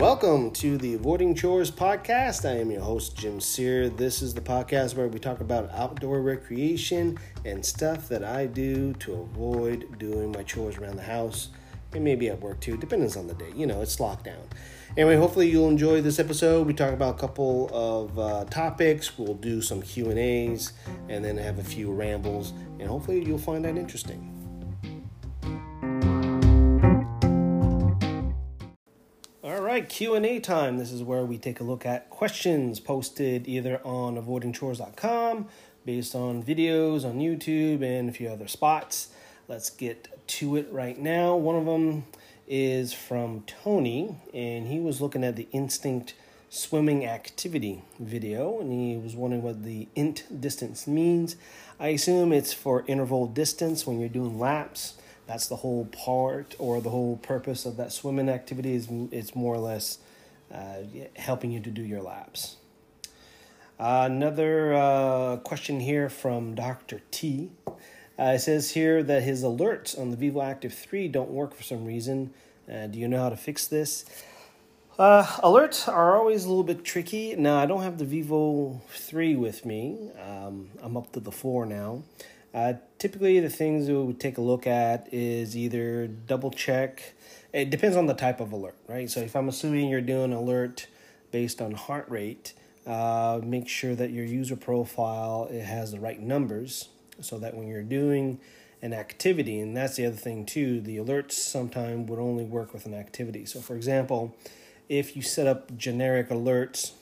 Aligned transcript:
Welcome 0.00 0.52
to 0.52 0.78
the 0.78 0.94
Avoiding 0.94 1.34
Chores 1.34 1.70
podcast. 1.70 2.48
I 2.48 2.56
am 2.56 2.70
your 2.70 2.80
host, 2.80 3.18
Jim 3.18 3.38
Sear. 3.38 3.90
This 3.90 4.22
is 4.22 4.32
the 4.32 4.40
podcast 4.40 4.96
where 4.96 5.08
we 5.08 5.18
talk 5.18 5.42
about 5.42 5.70
outdoor 5.72 6.22
recreation 6.22 7.18
and 7.44 7.62
stuff 7.64 8.08
that 8.08 8.24
I 8.24 8.46
do 8.46 8.94
to 8.94 9.12
avoid 9.12 9.98
doing 9.98 10.32
my 10.32 10.42
chores 10.42 10.78
around 10.78 10.96
the 10.96 11.02
house 11.02 11.50
and 11.92 12.02
maybe 12.02 12.30
at 12.30 12.40
work 12.40 12.60
too, 12.60 12.78
depends 12.78 13.14
on 13.14 13.26
the 13.26 13.34
day. 13.34 13.52
You 13.54 13.66
know, 13.66 13.82
it's 13.82 13.96
lockdown. 13.96 14.40
Anyway, 14.96 15.16
hopefully 15.16 15.50
you'll 15.50 15.68
enjoy 15.68 16.00
this 16.00 16.18
episode. 16.18 16.66
We 16.66 16.72
talk 16.72 16.94
about 16.94 17.16
a 17.16 17.18
couple 17.18 17.68
of 17.70 18.18
uh, 18.18 18.46
topics. 18.46 19.18
We'll 19.18 19.34
do 19.34 19.60
some 19.60 19.82
Q 19.82 20.08
and 20.08 20.18
A's, 20.18 20.72
and 21.10 21.22
then 21.22 21.36
have 21.36 21.58
a 21.58 21.64
few 21.64 21.92
rambles, 21.92 22.54
and 22.78 22.88
hopefully 22.88 23.22
you'll 23.22 23.36
find 23.36 23.66
that 23.66 23.76
interesting. 23.76 24.39
All 29.90 29.92
right, 29.92 29.98
Q 29.98 30.14
and 30.14 30.24
A 30.24 30.38
time. 30.38 30.78
This 30.78 30.92
is 30.92 31.02
where 31.02 31.24
we 31.24 31.36
take 31.36 31.58
a 31.58 31.64
look 31.64 31.84
at 31.84 32.10
questions 32.10 32.78
posted 32.78 33.48
either 33.48 33.80
on 33.84 34.16
avoidingchores.com, 34.16 35.48
based 35.84 36.14
on 36.14 36.44
videos 36.44 37.04
on 37.04 37.18
YouTube 37.18 37.82
and 37.82 38.08
a 38.08 38.12
few 38.12 38.28
other 38.28 38.46
spots. 38.46 39.08
Let's 39.48 39.68
get 39.68 40.06
to 40.38 40.54
it 40.54 40.68
right 40.70 40.96
now. 40.96 41.34
One 41.34 41.56
of 41.56 41.66
them 41.66 42.04
is 42.46 42.92
from 42.92 43.42
Tony, 43.48 44.14
and 44.32 44.68
he 44.68 44.78
was 44.78 45.00
looking 45.00 45.24
at 45.24 45.34
the 45.34 45.48
Instinct 45.50 46.14
swimming 46.48 47.04
activity 47.04 47.82
video, 47.98 48.60
and 48.60 48.72
he 48.72 48.96
was 48.96 49.16
wondering 49.16 49.42
what 49.42 49.64
the 49.64 49.88
int 49.96 50.40
distance 50.40 50.86
means. 50.86 51.34
I 51.80 51.88
assume 51.88 52.32
it's 52.32 52.52
for 52.52 52.84
interval 52.86 53.26
distance 53.26 53.88
when 53.88 53.98
you're 53.98 54.08
doing 54.08 54.38
laps. 54.38 54.94
That's 55.30 55.46
the 55.46 55.54
whole 55.54 55.84
part 55.84 56.56
or 56.58 56.80
the 56.80 56.90
whole 56.90 57.16
purpose 57.18 57.64
of 57.64 57.76
that 57.76 57.92
swimming 57.92 58.28
activity 58.28 58.74
is 58.74 58.88
it's 59.12 59.36
more 59.36 59.54
or 59.54 59.60
less 59.60 59.98
uh, 60.52 60.78
helping 61.14 61.52
you 61.52 61.60
to 61.60 61.70
do 61.70 61.82
your 61.82 62.02
laps. 62.02 62.56
Uh, 63.78 64.08
another 64.10 64.74
uh, 64.74 65.36
question 65.36 65.78
here 65.78 66.08
from 66.08 66.56
Dr. 66.56 67.00
T. 67.12 67.52
Uh, 67.64 67.74
it 68.34 68.40
says 68.40 68.72
here 68.72 69.04
that 69.04 69.22
his 69.22 69.44
alerts 69.44 69.96
on 69.96 70.10
the 70.10 70.16
Vivoactive 70.16 70.72
3 70.72 71.06
don't 71.06 71.30
work 71.30 71.54
for 71.54 71.62
some 71.62 71.84
reason. 71.84 72.34
Uh, 72.68 72.88
do 72.88 72.98
you 72.98 73.06
know 73.06 73.22
how 73.22 73.28
to 73.28 73.36
fix 73.36 73.68
this? 73.68 74.06
Uh, 74.98 75.22
alerts 75.44 75.86
are 75.86 76.16
always 76.16 76.44
a 76.44 76.48
little 76.48 76.64
bit 76.64 76.84
tricky. 76.84 77.36
Now, 77.36 77.56
I 77.56 77.66
don't 77.66 77.84
have 77.84 77.98
the 77.98 78.04
Vivo 78.04 78.80
3 78.88 79.36
with 79.36 79.64
me. 79.64 80.10
Um, 80.20 80.70
I'm 80.82 80.96
up 80.96 81.12
to 81.12 81.20
the 81.20 81.30
4 81.30 81.66
now. 81.66 82.02
Uh, 82.52 82.74
typically, 82.98 83.38
the 83.40 83.50
things 83.50 83.88
we 83.88 83.94
would 83.94 84.18
take 84.18 84.38
a 84.38 84.40
look 84.40 84.66
at 84.66 85.08
is 85.12 85.56
either 85.56 86.06
double 86.08 86.50
check. 86.50 87.14
It 87.52 87.70
depends 87.70 87.96
on 87.96 88.06
the 88.06 88.14
type 88.14 88.40
of 88.40 88.52
alert, 88.52 88.76
right? 88.88 89.08
So, 89.08 89.20
if 89.20 89.36
I'm 89.36 89.48
assuming 89.48 89.88
you're 89.88 90.00
doing 90.00 90.32
alert 90.32 90.86
based 91.30 91.62
on 91.62 91.72
heart 91.72 92.06
rate, 92.08 92.54
uh, 92.86 93.40
make 93.44 93.68
sure 93.68 93.94
that 93.94 94.10
your 94.10 94.24
user 94.24 94.56
profile 94.56 95.48
it 95.50 95.62
has 95.62 95.92
the 95.92 96.00
right 96.00 96.20
numbers 96.20 96.88
so 97.20 97.38
that 97.38 97.54
when 97.54 97.68
you're 97.68 97.82
doing 97.82 98.40
an 98.82 98.92
activity, 98.92 99.60
and 99.60 99.76
that's 99.76 99.96
the 99.96 100.06
other 100.06 100.16
thing 100.16 100.46
too, 100.46 100.80
the 100.80 100.96
alerts 100.96 101.32
sometimes 101.32 102.08
would 102.08 102.18
only 102.18 102.44
work 102.44 102.72
with 102.72 102.86
an 102.86 102.94
activity. 102.94 103.44
So, 103.44 103.60
for 103.60 103.76
example, 103.76 104.34
if 104.88 105.14
you 105.14 105.22
set 105.22 105.46
up 105.46 105.76
generic 105.76 106.30
alerts 106.30 106.92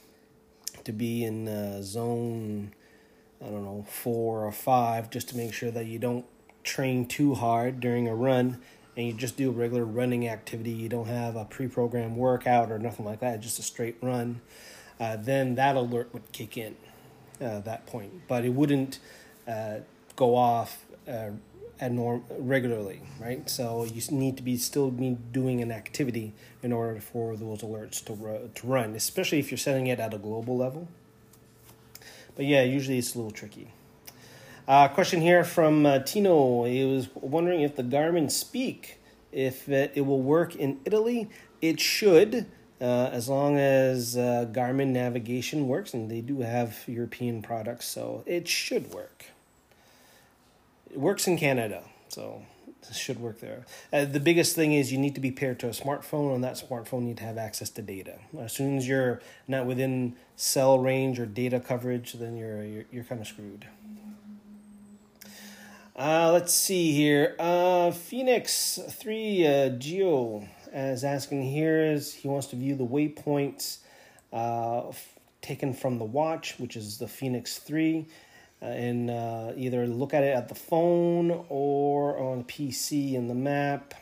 to 0.85 0.93
be 0.93 1.25
in 1.25 1.49
uh, 1.49 1.81
zone, 1.83 2.73
I 3.41 3.47
don't 3.47 3.65
know, 3.65 3.87
four 3.89 4.45
or 4.45 4.53
five, 4.53 5.11
just 5.11 5.29
to 5.31 5.37
make 5.37 5.53
sure 5.53 5.71
that 5.71 5.87
you 5.87 5.99
don't 5.99 6.25
train 6.65 7.07
too 7.07 7.35
hard 7.35 7.81
during 7.81 8.09
a 8.09 8.15
run 8.15 8.61
and 8.97 9.07
you 9.07 9.13
just 9.13 9.37
do 9.37 9.49
a 9.49 9.53
regular 9.53 9.85
running 9.85 10.29
activity, 10.29 10.73
you 10.73 10.89
don't 10.89 11.07
have 11.07 11.37
a 11.37 11.45
pre 11.45 11.69
programmed 11.69 12.17
workout 12.17 12.73
or 12.73 12.79
nothing 12.79 13.05
like 13.05 13.21
that, 13.21 13.41
just 13.41 13.59
a 13.61 13.63
straight 13.63 13.97
run, 14.03 14.41
uh, 14.99 15.17
then 15.17 15.55
that 15.55 15.77
alert 15.77 16.13
would 16.13 16.33
kick 16.33 16.57
in 16.57 16.75
uh, 17.41 17.45
at 17.45 17.65
that 17.65 17.87
point. 17.87 18.27
But 18.27 18.45
it 18.45 18.51
wouldn't 18.51 18.99
uh, 19.47 19.79
go 20.17 20.35
off 20.35 20.85
uh, 21.07 21.31
at 21.81 21.93
norm 21.93 22.25
regularly, 22.31 23.01
right? 23.21 23.49
So 23.49 23.85
you 23.85 24.03
need 24.11 24.37
to 24.37 24.43
be 24.43 24.57
still 24.57 24.91
be 24.91 25.17
doing 25.31 25.61
an 25.61 25.71
activity 25.71 26.33
in 26.63 26.73
order 26.73 27.01
for 27.01 27.37
those 27.37 27.63
alerts 27.63 28.05
to 28.07 28.15
ru- 28.15 28.51
to 28.53 28.67
run, 28.67 28.95
especially 28.95 29.39
if 29.39 29.51
you're 29.51 29.59
setting 29.59 29.87
it 29.87 30.01
at 30.01 30.13
a 30.13 30.19
global 30.19 30.57
level. 30.57 30.89
But 32.39 32.47
yeah, 32.47 32.63
usually 32.63 32.99
it's 32.99 33.17
a 33.17 33.19
little 33.19 33.33
tricky. 33.33 33.73
Uh, 34.69 34.87
question 34.87 35.21
here 35.21 35.43
from 35.43 35.85
uh, 35.85 35.99
Tino. 35.99 36.63
He 36.67 36.85
was 36.85 37.09
wondering 37.17 37.63
if 37.63 37.75
the 37.75 37.83
Garmin 37.83 38.31
Speak, 38.31 39.01
if 39.33 39.69
it, 39.69 39.91
it 39.97 40.03
will 40.03 40.23
work 40.23 40.55
in 40.55 40.79
Italy. 40.85 41.29
It 41.61 41.81
should, 41.81 42.47
uh, 42.81 43.11
as 43.11 43.29
long 43.29 43.57
as 43.57 44.17
uh, 44.17 44.47
Garmin 44.53 44.91
navigation 44.91 45.67
works, 45.67 45.95
and 45.95 46.09
they 46.09 46.21
do 46.21 46.43
have 46.43 46.85
European 46.87 47.43
products, 47.43 47.89
so 47.89 48.23
it 48.25 48.47
should 48.47 48.93
work. 48.93 49.25
It 50.93 51.01
works 51.01 51.27
in 51.27 51.39
Canada, 51.39 51.83
so 52.07 52.43
should 52.93 53.21
work 53.21 53.41
there. 53.41 53.67
Uh, 53.93 54.05
the 54.05 54.21
biggest 54.21 54.55
thing 54.55 54.73
is 54.73 54.93
you 54.93 54.99
need 54.99 55.15
to 55.15 55.21
be 55.21 55.31
paired 55.31 55.59
to 55.61 55.67
a 55.67 55.71
smartphone, 55.71 56.35
and 56.35 56.45
that 56.45 56.55
smartphone 56.55 57.03
need 57.03 57.17
to 57.19 57.25
have 57.25 57.39
access 57.39 57.71
to 57.71 57.83
data. 57.83 58.19
As 58.39 58.53
soon 58.53 58.77
as 58.77 58.89
you're 58.89 59.21
not 59.47 59.67
within 59.67 60.17
cell 60.37 60.79
range 60.79 61.19
or 61.19 61.27
data 61.27 61.61
coverage, 61.61 62.15
then 62.15 62.37
you're 62.37 62.65
you're, 62.65 62.85
you're 62.91 63.05
kind 63.05 63.21
of 63.21 63.27
screwed. 63.27 63.67
Uh, 65.97 66.31
let's 66.33 66.55
see 66.55 66.93
here. 66.93 67.35
Uh, 67.41 67.91
Fenix 67.91 68.79
3 68.89 69.47
uh, 69.47 69.69
Geo 69.71 70.47
is 70.73 71.03
asking 71.03 71.43
here 71.43 71.83
is 71.85 72.15
he 72.15 72.29
wants 72.29 72.47
to 72.49 72.57
view 72.57 72.77
the 72.77 72.87
waypoints 72.87 73.79
uh, 74.33 74.93
taken 75.41 75.75
from 75.75 75.99
the 75.99 76.05
watch, 76.05 76.55
which 76.59 76.77
is 76.77 76.99
the 76.99 77.09
Fenix 77.09 77.59
3 77.59 78.01
uh, 78.01 78.13
and 78.61 79.11
uh, 79.11 79.53
either 79.57 79.87
look 79.87 80.13
at 80.15 80.23
it 80.23 80.35
at 80.35 80.49
the 80.49 80.55
phone 80.55 81.45
or 81.49 82.19
on 82.19 82.45
PC 82.45 83.15
in 83.15 83.29
the 83.29 83.35
map. 83.35 83.95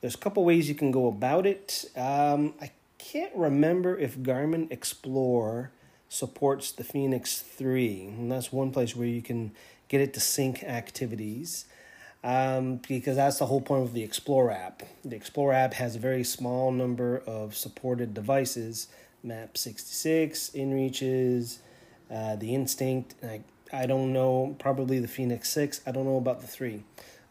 There's 0.00 0.14
a 0.14 0.18
couple 0.18 0.44
ways 0.44 0.68
you 0.68 0.74
can 0.74 0.90
go 0.90 1.08
about 1.08 1.46
it. 1.46 1.86
Um, 1.96 2.54
I 2.60 2.70
can't 2.98 3.34
remember 3.34 3.98
if 3.98 4.16
Garmin 4.18 4.70
Explore 4.70 5.72
supports 6.08 6.70
the 6.70 6.84
Fenix 6.84 7.40
3, 7.40 8.04
and 8.06 8.32
that's 8.32 8.52
one 8.52 8.70
place 8.70 8.94
where 8.94 9.08
you 9.08 9.22
can 9.22 9.52
get 9.88 10.00
it 10.00 10.14
to 10.14 10.20
sync 10.20 10.62
activities. 10.62 11.64
Um, 12.24 12.80
because 12.88 13.14
that's 13.14 13.38
the 13.38 13.46
whole 13.46 13.60
point 13.60 13.84
of 13.84 13.94
the 13.94 14.02
Explore 14.02 14.50
app. 14.50 14.82
The 15.04 15.14
Explore 15.14 15.52
app 15.52 15.74
has 15.74 15.94
a 15.94 16.00
very 16.00 16.24
small 16.24 16.72
number 16.72 17.22
of 17.26 17.56
supported 17.56 18.12
devices 18.12 18.88
Map 19.22 19.58
66, 19.58 20.50
InReaches, 20.54 21.58
uh, 22.10 22.36
the 22.36 22.54
Instinct. 22.54 23.14
I, 23.22 23.40
I 23.72 23.86
don't 23.86 24.12
know, 24.12 24.56
probably 24.58 24.98
the 24.98 25.08
Fenix 25.08 25.50
6. 25.50 25.82
I 25.86 25.92
don't 25.92 26.04
know 26.04 26.16
about 26.16 26.40
the 26.40 26.46
3. 26.46 26.82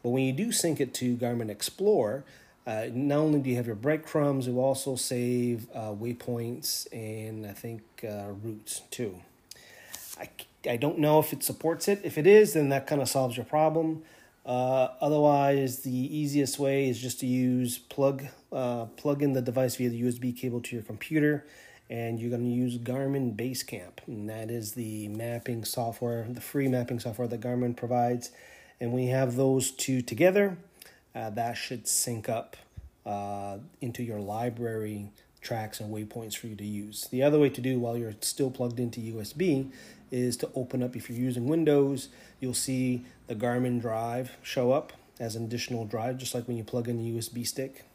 But 0.04 0.10
when 0.10 0.24
you 0.24 0.34
do 0.34 0.52
sync 0.52 0.80
it 0.80 0.94
to 0.96 1.18
Garmin 1.18 1.50
Explore, 1.50 2.24
uh, 2.66 2.88
not 2.94 3.20
only 3.20 3.40
do 3.40 3.50
you 3.50 3.56
have 3.56 3.66
your 3.66 3.76
breadcrumbs, 3.76 4.46
you 4.46 4.60
also 4.60 4.96
save 4.96 5.68
uh, 5.74 5.94
waypoints 5.94 6.86
and 6.92 7.46
I 7.46 7.54
think 7.54 7.82
uh, 8.04 8.26
routes 8.44 8.82
too. 8.92 9.22
I, 10.20 10.30
I 10.70 10.76
don't 10.76 11.00
know 11.00 11.20
if 11.20 11.32
it 11.32 11.44
supports 11.44 11.88
it. 11.88 12.02
If 12.04 12.18
it 12.18 12.28
is, 12.28 12.54
then 12.54 12.70
that 12.70 12.86
kind 12.86 13.02
of 13.02 13.08
solves 13.08 13.38
your 13.38 13.46
problem. 13.46 14.04
Uh, 14.46 14.90
otherwise, 15.02 15.80
the 15.80 15.92
easiest 15.92 16.60
way 16.60 16.90
is 16.90 17.00
just 17.00 17.20
to 17.22 17.26
use 17.26 17.78
plug 17.78 18.26
uh, 18.52 18.86
plug 18.96 19.22
in 19.22 19.34
the 19.34 19.42
device 19.42 19.76
via 19.76 19.90
the 19.90 20.02
USB 20.02 20.36
cable 20.36 20.62
to 20.62 20.76
your 20.76 20.84
computer 20.84 21.46
and 21.90 22.20
you're 22.20 22.30
going 22.30 22.44
to 22.44 22.50
use 22.50 22.78
Garmin 22.78 23.36
Basecamp, 23.36 24.06
and 24.08 24.30
that 24.30 24.52
is 24.52 24.74
the 24.74 25.08
mapping 25.08 25.64
software, 25.64 26.26
the 26.30 26.42
free 26.42 26.68
mapping 26.68 27.00
software 27.00 27.28
that 27.28 27.42
Garmin 27.42 27.76
provides. 27.76 28.32
And 28.80 28.92
when 28.92 29.04
you 29.04 29.12
have 29.12 29.36
those 29.36 29.72
two 29.72 30.02
together, 30.02 30.58
uh, 31.16 31.30
that 31.32 31.54
should 31.54 31.88
sync 31.88 32.30
up 32.30 32.58
uh, 33.06 33.58
into 33.82 34.04
your 34.04 34.20
library 34.20 35.10
tracks 35.42 35.80
and 35.80 35.94
waypoints 35.94 36.36
for 36.36 36.48
you 36.48 36.56
to 36.56 36.66
use. 36.66 37.08
The 37.10 37.24
other 37.24 37.40
way 37.40 37.50
to 37.50 37.62
do 37.62 37.80
while 37.80 37.98
you're 37.98 38.16
still 38.22 38.52
plugged 38.52 38.80
into 38.80 39.00
USB 39.00 39.72
is 40.12 40.36
to 40.38 40.50
open 40.56 40.84
up, 40.84 40.96
if 40.96 41.10
you're 41.10 41.18
using 41.18 41.48
Windows, 41.48 42.10
you'll 42.40 42.54
see 42.54 43.06
the 43.28 43.36
Garmin 43.36 43.80
Drive 43.80 44.32
show 44.42 44.72
up 44.72 44.94
as 45.20 45.36
an 45.36 45.44
additional 45.46 45.86
drive, 45.86 46.18
just 46.18 46.36
like 46.36 46.48
when 46.48 46.58
you 46.58 46.64
plug 46.64 46.88
in 46.88 46.98
the 46.98 47.18
USB 47.18 47.48
stick. 47.48 47.86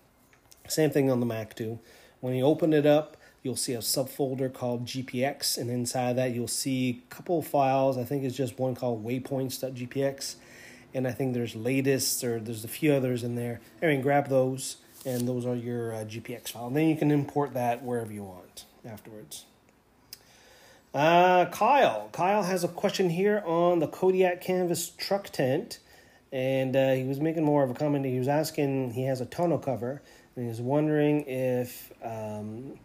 Same 0.69 0.91
thing 0.91 1.11
on 1.11 1.21
the 1.21 1.27
Mac 1.27 1.55
too. 1.55 1.79
When 2.21 2.35
you 2.35 2.45
open 2.45 2.73
it 2.73 2.87
up, 2.87 3.17
you'll 3.43 3.57
see 3.57 3.75
a 3.75 3.79
subfolder 3.79 4.53
called 4.53 4.85
GPX, 4.87 5.59
and 5.59 5.71
inside 5.71 6.17
that 6.17 6.33
you'll 6.33 6.49
see 6.49 7.03
a 7.11 7.15
couple 7.15 7.43
files. 7.43 7.99
I 7.99 8.05
think 8.05 8.25
it's 8.25 8.37
just 8.37 8.59
one 8.59 8.75
called 8.75 9.05
waypoints.gpx, 9.05 10.37
and 10.95 11.09
I 11.09 11.13
think 11.13 11.35
there's 11.35 11.57
latest 11.57 12.23
or 12.23 12.39
there's 12.39 12.65
a 12.65 12.69
few 12.69 12.93
others 12.93 13.25
in 13.25 13.35
there. 13.35 13.61
Anyway, 13.83 14.03
grab 14.03 14.29
those, 14.29 14.77
and 15.05 15.27
those 15.27 15.45
are 15.47 15.57
your 15.57 15.93
uh, 15.93 16.05
GPX 16.05 16.51
file. 16.51 16.69
And 16.69 16.77
then 16.77 16.89
you 16.89 16.97
can 16.97 17.11
import 17.11 17.55
that 17.55 17.83
wherever 17.83 18.13
you 18.13 18.23
want 18.23 18.65
afterwards. 18.87 19.45
Uh, 20.95 21.47
Kyle. 21.47 22.11
Kyle 22.13 22.43
has 22.43 22.65
a 22.65 22.69
question 22.69 23.09
here 23.11 23.43
on 23.47 23.79
the 23.79 23.87
Kodiak 23.89 24.43
Canvas 24.43 24.91
truck 24.91 25.31
tent. 25.31 25.79
and 26.33 26.77
uh, 26.77 26.93
he 26.93 27.05
was 27.05 27.19
making 27.21 27.45
more 27.45 27.63
of 27.63 27.71
a 27.71 27.75
comment. 27.75 28.05
He 28.05 28.19
was 28.19 28.29
asking, 28.29 28.93
he 28.93 29.05
has 29.05 29.21
a 29.21 29.27
tonneau 29.27 29.59
cover, 29.59 30.03
and 30.35 30.45
he 30.45 30.49
was 30.49 30.61
wondering 30.61 31.25
if 31.27 31.93
um, 32.03 32.79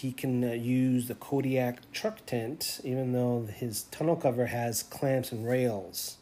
he 0.00 0.12
can 0.12 0.42
uh, 0.42 0.52
use 0.52 1.06
the 1.06 1.14
Kodiak 1.14 1.90
truck 1.92 2.26
tent, 2.26 2.80
even 2.82 3.12
though 3.12 3.46
his 3.46 3.84
tonneau 3.90 4.16
cover 4.16 4.46
has 4.46 4.82
clamps 4.82 5.30
and 5.30 5.46
rails 5.46 6.16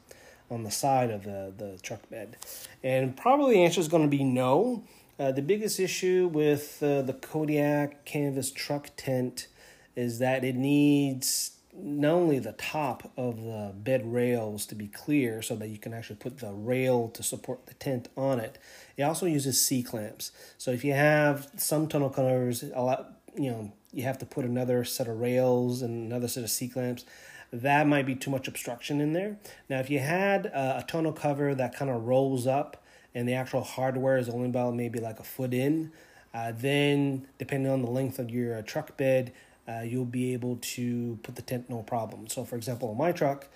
on 0.51 0.63
the 0.63 0.71
side 0.71 1.11
of 1.11 1.25
the, 1.25 1.53
the 1.57 1.79
truck 1.83 2.09
bed. 2.11 2.37
And 2.85 3.17
probably 3.17 3.55
the 3.55 3.65
answer 3.65 3.81
is 3.81 3.89
going 3.89 4.03
to 4.03 4.09
be 4.09 4.25
no. 4.25 4.85
Uh, 5.19 5.33
the 5.33 5.41
biggest 5.41 5.81
issue 5.81 6.29
with 6.31 6.83
uh, 6.83 7.01
the 7.03 7.15
Kodiak 7.15 8.05
canvas 8.05 8.51
truck 8.51 8.91
tent 8.97 9.49
is 9.97 10.19
that 10.19 10.45
it 10.45 10.55
needs 10.55 11.53
not 11.75 12.13
only 12.13 12.39
the 12.39 12.53
top 12.53 13.11
of 13.17 13.43
the 13.43 13.73
bed 13.75 14.13
rails 14.13 14.67
to 14.67 14.75
be 14.75 14.89
clear 14.89 15.41
so 15.41 15.57
that 15.57 15.69
you 15.69 15.79
can 15.79 15.95
actually 15.95 16.17
put 16.17 16.39
the 16.39 16.53
rail 16.53 17.09
to 17.09 17.23
support 17.23 17.65
the 17.67 17.75
tent 17.75 18.09
on 18.19 18.39
it. 18.39 18.59
It 18.99 19.05
also 19.05 19.25
uses 19.25 19.59
C 19.59 19.83
clamps. 19.83 20.33
So 20.59 20.71
if 20.71 20.85
you 20.85 20.93
have 20.93 21.49
some 21.57 21.89
tonneau 21.89 22.11
covers, 22.11 22.63
a 22.63 22.83
lot, 22.83 23.22
you 23.37 23.51
know, 23.51 23.73
you 23.93 24.03
have 24.05 24.19
to 24.19 24.27
put 24.27 24.45
another 24.45 24.85
set 24.85 25.09
of 25.09 25.21
rails 25.21 25.83
and 25.83 26.07
another 26.11 26.29
set 26.29 26.45
of 26.45 26.51
C 26.51 26.69
clamps. 26.69 27.05
That 27.53 27.87
might 27.87 28.07
be 28.07 28.15
too 28.15 28.31
much 28.31 28.49
obstruction 28.49 29.01
in 29.01 29.13
there. 29.13 29.39
Now, 29.69 29.79
if 29.81 29.91
you 29.91 29.99
had 29.99 30.47
a, 30.47 30.79
a 30.79 30.85
tonneau 30.89 31.13
cover 31.13 31.55
that 31.55 31.77
kind 31.77 31.91
of 31.91 32.05
rolls 32.05 32.47
up 32.47 32.83
and 33.15 33.29
the 33.29 33.35
actual 33.35 33.63
hardware 33.63 34.17
is 34.17 34.29
only 34.29 34.49
about 34.49 34.75
maybe 34.75 34.99
like 35.01 35.21
a 35.21 35.25
foot 35.25 35.53
in, 35.53 35.93
uh, 36.33 36.53
then 36.57 37.27
depending 37.39 37.71
on 37.71 37.83
the 37.83 37.91
length 37.91 38.19
of 38.19 38.31
your 38.31 38.57
uh, 38.57 38.63
truck 38.63 38.97
bed, 38.97 39.33
uh, 39.69 39.83
you'll 39.83 40.05
be 40.05 40.33
able 40.33 40.57
to 40.57 41.19
put 41.23 41.37
the 41.37 41.43
tent 41.43 41.69
no 41.69 41.83
problem. 41.83 42.27
So, 42.29 42.45
for 42.45 42.57
example, 42.57 42.89
on 42.89 42.97
my 42.97 43.13
truck, 43.13 43.49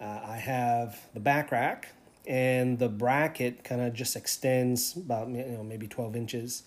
uh, 0.00 0.20
I 0.24 0.36
have 0.36 1.00
the 1.14 1.20
back 1.20 1.50
rack, 1.50 1.88
and 2.26 2.78
the 2.78 2.88
bracket 2.88 3.64
kind 3.64 3.80
of 3.80 3.92
just 3.92 4.14
extends 4.14 4.96
about 4.96 5.28
you 5.28 5.44
know 5.44 5.64
maybe 5.64 5.88
twelve 5.88 6.16
inches, 6.16 6.62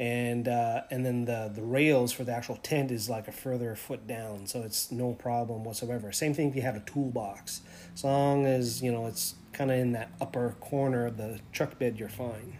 and 0.00 0.48
uh, 0.48 0.80
and 0.90 1.04
then 1.04 1.26
the 1.26 1.52
the 1.54 1.62
rails 1.62 2.10
for 2.10 2.24
the 2.24 2.32
actual 2.32 2.56
tent 2.56 2.90
is 2.90 3.10
like 3.10 3.28
a 3.28 3.32
further 3.32 3.76
foot 3.76 4.06
down, 4.06 4.46
so 4.46 4.62
it's 4.62 4.90
no 4.90 5.12
problem 5.12 5.62
whatsoever. 5.62 6.10
Same 6.10 6.32
thing 6.32 6.48
if 6.48 6.56
you 6.56 6.62
have 6.62 6.74
a 6.74 6.80
toolbox, 6.80 7.60
as 7.92 8.02
long 8.02 8.46
as 8.46 8.82
you 8.82 8.90
know 8.90 9.06
it's 9.06 9.34
kind 9.52 9.70
of 9.70 9.76
in 9.76 9.92
that 9.92 10.10
upper 10.18 10.56
corner 10.58 11.04
of 11.04 11.18
the 11.18 11.38
truck 11.52 11.78
bed, 11.78 11.98
you're 11.98 12.08
fine. 12.08 12.56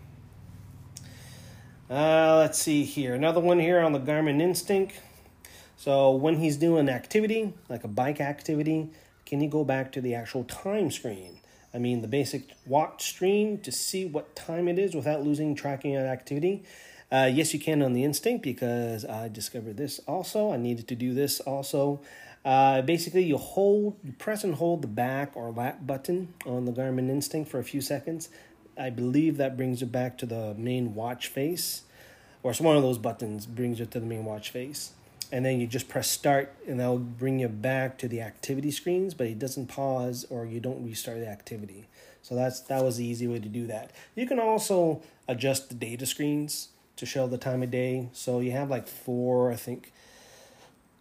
Uh, 1.88 2.36
let's 2.36 2.58
see 2.58 2.84
here. 2.84 3.14
Another 3.14 3.40
one 3.40 3.58
here 3.58 3.80
on 3.80 3.92
the 3.92 3.98
Garmin 3.98 4.40
Instinct. 4.40 5.00
So 5.78 6.10
when 6.10 6.36
he's 6.36 6.58
doing 6.58 6.90
activity, 6.90 7.54
like 7.70 7.84
a 7.84 7.88
bike 7.88 8.20
activity, 8.20 8.90
can 9.24 9.40
you 9.40 9.48
go 9.48 9.64
back 9.64 9.92
to 9.92 10.02
the 10.02 10.14
actual 10.14 10.44
time 10.44 10.90
screen? 10.90 11.40
I 11.72 11.78
mean, 11.78 12.02
the 12.02 12.08
basic 12.08 12.50
watch 12.66 13.14
screen 13.14 13.62
to 13.62 13.72
see 13.72 14.04
what 14.04 14.36
time 14.36 14.68
it 14.68 14.78
is 14.78 14.94
without 14.94 15.22
losing 15.22 15.54
tracking 15.54 15.96
of 15.96 16.04
activity. 16.04 16.64
Uh, 17.12 17.28
yes, 17.32 17.52
you 17.52 17.58
can 17.58 17.82
on 17.82 17.92
the 17.92 18.04
Instinct 18.04 18.42
because 18.42 19.04
I 19.04 19.28
discovered 19.28 19.76
this 19.76 19.98
also. 20.06 20.52
I 20.52 20.56
needed 20.56 20.86
to 20.88 20.94
do 20.94 21.12
this 21.12 21.40
also. 21.40 22.00
Uh, 22.44 22.82
basically, 22.82 23.24
you 23.24 23.36
hold, 23.36 23.96
you 24.04 24.12
press 24.12 24.44
and 24.44 24.54
hold 24.54 24.82
the 24.82 24.88
back 24.88 25.32
or 25.34 25.50
lap 25.50 25.80
button 25.86 26.32
on 26.46 26.64
the 26.64 26.72
Garmin 26.72 27.10
Instinct 27.10 27.50
for 27.50 27.58
a 27.58 27.64
few 27.64 27.80
seconds. 27.80 28.28
I 28.78 28.90
believe 28.90 29.36
that 29.38 29.56
brings 29.56 29.80
you 29.80 29.86
back 29.86 30.16
to 30.18 30.26
the 30.26 30.54
main 30.56 30.94
watch 30.94 31.26
face, 31.26 31.82
or 32.42 32.52
it's 32.52 32.60
one 32.60 32.76
of 32.76 32.82
those 32.82 32.98
buttons 32.98 33.44
brings 33.44 33.80
you 33.80 33.86
to 33.86 34.00
the 34.00 34.06
main 34.06 34.24
watch 34.24 34.50
face 34.50 34.92
and 35.32 35.44
then 35.44 35.60
you 35.60 35.66
just 35.66 35.88
press 35.88 36.10
start 36.10 36.52
and 36.66 36.80
that'll 36.80 36.98
bring 36.98 37.38
you 37.38 37.48
back 37.48 37.98
to 37.98 38.08
the 38.08 38.20
activity 38.20 38.70
screens 38.70 39.14
but 39.14 39.26
it 39.26 39.38
doesn't 39.38 39.66
pause 39.66 40.26
or 40.30 40.44
you 40.44 40.60
don't 40.60 40.84
restart 40.84 41.18
the 41.18 41.28
activity 41.28 41.86
so 42.22 42.34
that's 42.34 42.60
that 42.60 42.82
was 42.82 42.96
the 42.96 43.04
easy 43.04 43.26
way 43.26 43.38
to 43.38 43.48
do 43.48 43.66
that 43.66 43.90
you 44.14 44.26
can 44.26 44.38
also 44.38 45.00
adjust 45.28 45.68
the 45.68 45.74
data 45.74 46.06
screens 46.06 46.68
to 47.00 47.06
show 47.06 47.26
the 47.26 47.38
time 47.38 47.62
of 47.62 47.70
day 47.70 48.08
so 48.12 48.40
you 48.40 48.52
have 48.52 48.70
like 48.70 48.86
four 48.86 49.50
i 49.50 49.56
think 49.56 49.92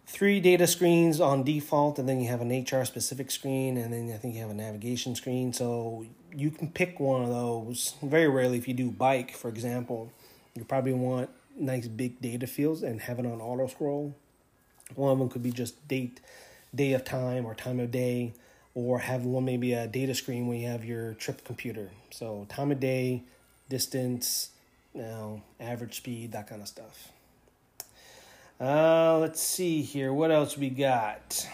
three 0.06 0.40
data 0.40 0.66
screens 0.66 1.20
on 1.20 1.44
default 1.44 1.98
and 1.98 2.08
then 2.08 2.20
you 2.20 2.28
have 2.28 2.40
an 2.40 2.64
hr 2.64 2.84
specific 2.84 3.30
screen 3.30 3.76
and 3.76 3.92
then 3.92 4.12
i 4.12 4.16
think 4.16 4.34
you 4.34 4.40
have 4.40 4.50
a 4.50 4.54
navigation 4.54 5.14
screen 5.14 5.52
so 5.52 6.04
you 6.34 6.50
can 6.50 6.68
pick 6.68 6.98
one 6.98 7.22
of 7.22 7.28
those 7.28 7.94
very 8.02 8.28
rarely 8.28 8.58
if 8.58 8.66
you 8.66 8.74
do 8.74 8.90
bike 8.90 9.32
for 9.32 9.48
example 9.48 10.10
you 10.54 10.64
probably 10.64 10.92
want 10.92 11.30
nice 11.56 11.86
big 11.86 12.20
data 12.20 12.46
fields 12.46 12.82
and 12.82 13.00
have 13.02 13.18
it 13.18 13.26
on 13.26 13.40
auto 13.40 13.66
scroll. 13.66 14.14
One 14.94 15.12
of 15.12 15.18
them 15.18 15.28
could 15.28 15.42
be 15.42 15.52
just 15.52 15.86
date, 15.86 16.20
day 16.74 16.92
of 16.94 17.04
time 17.04 17.46
or 17.46 17.54
time 17.54 17.78
of 17.78 17.90
day, 17.90 18.32
or 18.74 19.00
have 19.00 19.24
one 19.24 19.44
maybe 19.44 19.72
a 19.72 19.86
data 19.86 20.14
screen 20.14 20.46
where 20.46 20.56
you 20.56 20.66
have 20.68 20.84
your 20.84 21.14
trip 21.14 21.44
computer. 21.44 21.90
So 22.10 22.46
time 22.48 22.72
of 22.72 22.80
day, 22.80 23.22
distance, 23.68 24.50
know, 24.94 25.42
average 25.58 25.96
speed, 25.96 26.32
that 26.32 26.48
kind 26.48 26.62
of 26.62 26.68
stuff. 26.68 27.12
Uh, 28.60 29.18
let's 29.18 29.40
see 29.40 29.82
here. 29.82 30.12
What 30.12 30.30
else 30.30 30.58
we 30.58 30.68
got? 30.68 31.48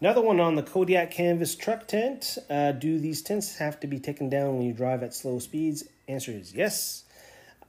Another 0.00 0.20
one 0.20 0.40
on 0.40 0.56
the 0.56 0.62
Kodiak 0.62 1.10
Canvas 1.10 1.54
truck 1.54 1.86
tent. 1.86 2.36
Uh, 2.50 2.72
do 2.72 2.98
these 2.98 3.22
tents 3.22 3.56
have 3.56 3.80
to 3.80 3.86
be 3.86 3.98
taken 3.98 4.28
down 4.28 4.56
when 4.56 4.66
you 4.66 4.72
drive 4.72 5.02
at 5.02 5.14
slow 5.14 5.38
speeds? 5.38 5.84
Answer 6.08 6.32
is 6.32 6.52
yes. 6.52 7.04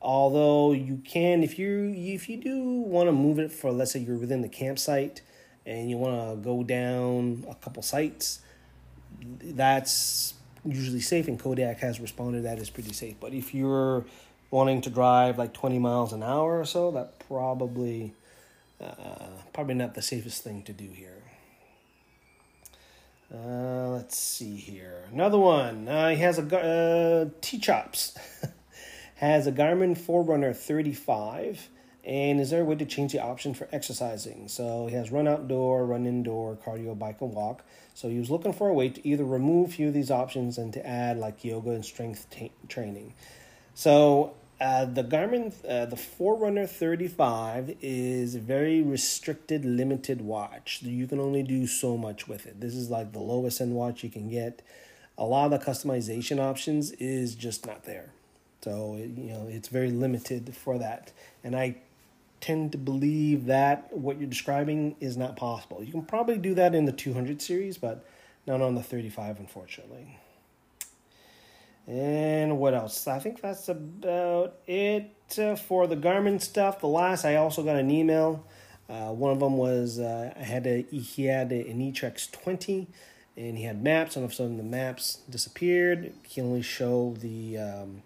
Although 0.02 0.74
you 0.74 1.02
can, 1.06 1.42
if 1.42 1.58
you 1.58 1.94
if 1.96 2.30
you 2.30 2.38
do 2.38 2.64
want 2.82 3.08
to 3.08 3.12
move 3.12 3.40
it 3.40 3.52
for, 3.52 3.72
let's 3.72 3.92
say 3.92 4.00
you're 4.00 4.18
within 4.18 4.42
the 4.42 4.50
campsite 4.50 5.22
and 5.66 5.90
you 5.90 5.98
want 5.98 6.32
to 6.32 6.36
go 6.44 6.64
down 6.64 7.46
a 7.50 7.56
couple 7.56 7.82
sites, 7.82 8.42
that's 9.42 10.34
usually 10.66 11.02
safe. 11.02 11.28
And 11.28 11.40
Kodiak 11.40 11.80
has 11.80 12.00
responded 12.00 12.44
that 12.44 12.60
is 12.60 12.70
pretty 12.70 12.94
safe. 12.94 13.16
But 13.20 13.34
if 13.34 13.54
you're 13.54 14.06
wanting 14.52 14.82
to 14.82 14.90
drive 14.90 15.38
like 15.38 15.54
20 15.54 15.80
miles 15.80 16.14
an 16.14 16.24
hour 16.24 16.60
or 16.60 16.66
so, 16.66 16.92
that 16.92 17.20
probably 17.28 18.14
uh, 18.82 19.28
probably 19.54 19.74
not 19.74 19.96
the 19.96 20.02
safest 20.02 20.44
thing 20.44 20.64
to 20.64 20.74
do 20.74 20.88
here. 20.88 21.24
Uh, 23.34 23.90
let's 23.90 24.18
see 24.18 24.56
here. 24.56 25.04
Another 25.12 25.38
one. 25.38 25.88
Uh, 25.88 26.10
he 26.10 26.18
has 26.18 26.40
a 26.40 26.58
uh, 26.58 27.30
T 27.42 27.60
chops. 27.60 28.18
has 29.16 29.48
a 29.48 29.52
Garmin 29.52 29.98
Forerunner 29.98 30.54
35 30.54 31.70
and 32.08 32.40
is 32.40 32.52
there 32.52 32.62
a 32.62 32.66
way 32.66 32.76
to 32.76 32.86
change 32.86 33.12
the 33.12 33.22
option 33.22 33.54
for 33.54 33.68
exercising? 33.74 34.48
So 34.48 34.88
he 34.88 34.96
has 34.96 35.12
run 35.12 35.28
outdoor, 35.28 35.86
run 35.86 36.06
indoor, 36.06 36.56
cardio, 36.56 36.98
bike, 36.98 37.20
and 37.20 37.34
walk. 37.34 37.66
So 37.96 38.08
he 38.08 38.18
was 38.18 38.30
looking 38.30 38.54
for 38.54 38.70
a 38.70 38.74
way 38.74 38.88
to 38.88 39.06
either 39.06 39.26
remove 39.26 39.70
a 39.70 39.72
few 39.74 39.90
of 39.90 39.94
these 39.94 40.10
options 40.10 40.58
and 40.58 40.72
to 40.72 40.88
add 40.88 41.18
like 41.18 41.44
yoga 41.44 41.72
and 41.72 41.84
strength 41.84 42.28
t- 42.30 42.54
training. 42.70 43.14
So 43.78 44.34
uh, 44.60 44.86
the 44.86 45.04
Garmin, 45.04 45.54
uh, 45.70 45.86
the 45.86 45.96
Forerunner 45.96 46.66
35 46.66 47.78
is 47.80 48.34
a 48.34 48.40
very 48.40 48.82
restricted, 48.82 49.64
limited 49.64 50.20
watch. 50.20 50.82
You 50.82 51.06
can 51.06 51.20
only 51.20 51.44
do 51.44 51.68
so 51.68 51.96
much 51.96 52.28
with 52.28 52.48
it. 52.48 52.60
This 52.60 52.74
is 52.74 52.90
like 52.90 53.14
the 53.14 53.20
lowest 53.20 53.62
end 53.62 53.76
watch 53.76 54.04
you 54.04 54.10
can 54.10 54.32
get. 54.32 54.64
A 55.16 55.26
lot 55.26 55.54
of 55.54 55.60
the 55.60 55.64
customization 55.64 56.40
options 56.40 56.90
is 56.94 57.36
just 57.36 57.68
not 57.68 57.84
there. 57.84 58.10
So 58.64 58.96
you 58.96 59.30
know 59.30 59.46
it's 59.48 59.68
very 59.68 59.92
limited 59.92 60.56
for 60.56 60.80
that, 60.80 61.12
and 61.44 61.56
I 61.56 61.76
tend 62.42 62.72
to 62.72 62.80
believe 62.80 63.46
that 63.46 63.96
what 63.96 64.18
you're 64.18 64.28
describing 64.28 64.96
is 65.00 65.18
not 65.18 65.36
possible. 65.36 65.84
You 65.84 65.92
can 65.92 66.02
probably 66.02 66.40
do 66.40 66.56
that 66.56 66.74
in 66.74 66.86
the 66.86 66.92
200 66.92 67.44
series, 67.44 67.78
but 67.78 68.04
not 68.48 68.60
on 68.60 68.74
the 68.74 68.82
35, 68.82 69.40
unfortunately. 69.40 70.18
And 71.88 72.60
what 72.60 72.74
else? 72.74 73.08
I 73.08 73.20
think 73.20 73.42
that's 73.42 73.70
about 73.70 74.58
it 74.68 75.14
uh, 75.40 75.56
for 75.56 75.88
the 75.88 75.96
Garmin 75.96 76.42
stuff. 76.42 76.82
The 76.82 76.88
last, 76.88 77.24
I 77.24 77.36
also 77.36 77.64
got 77.64 77.78
an 77.78 77.90
email. 77.90 78.46
Uh, 78.90 79.12
one 79.12 79.32
of 79.32 79.40
them 79.40 79.58
was 79.58 79.98
uh, 79.98 80.34
I 80.38 80.44
had 80.44 80.68
a 80.68 80.82
he 80.92 81.26
had 81.26 81.52
an 81.52 81.80
eTrex 81.80 82.30
20, 82.32 82.88
and 83.38 83.58
he 83.58 83.64
had 83.64 83.82
maps, 83.82 84.16
and 84.16 84.24
all 84.24 84.26
of 84.26 84.32
a 84.32 84.36
sudden 84.36 84.58
the 84.58 84.64
maps 84.64 85.20
disappeared. 85.30 86.14
He 86.24 86.42
only 86.42 86.62
showed 86.62 87.22
the 87.22 87.58
um, 87.58 88.04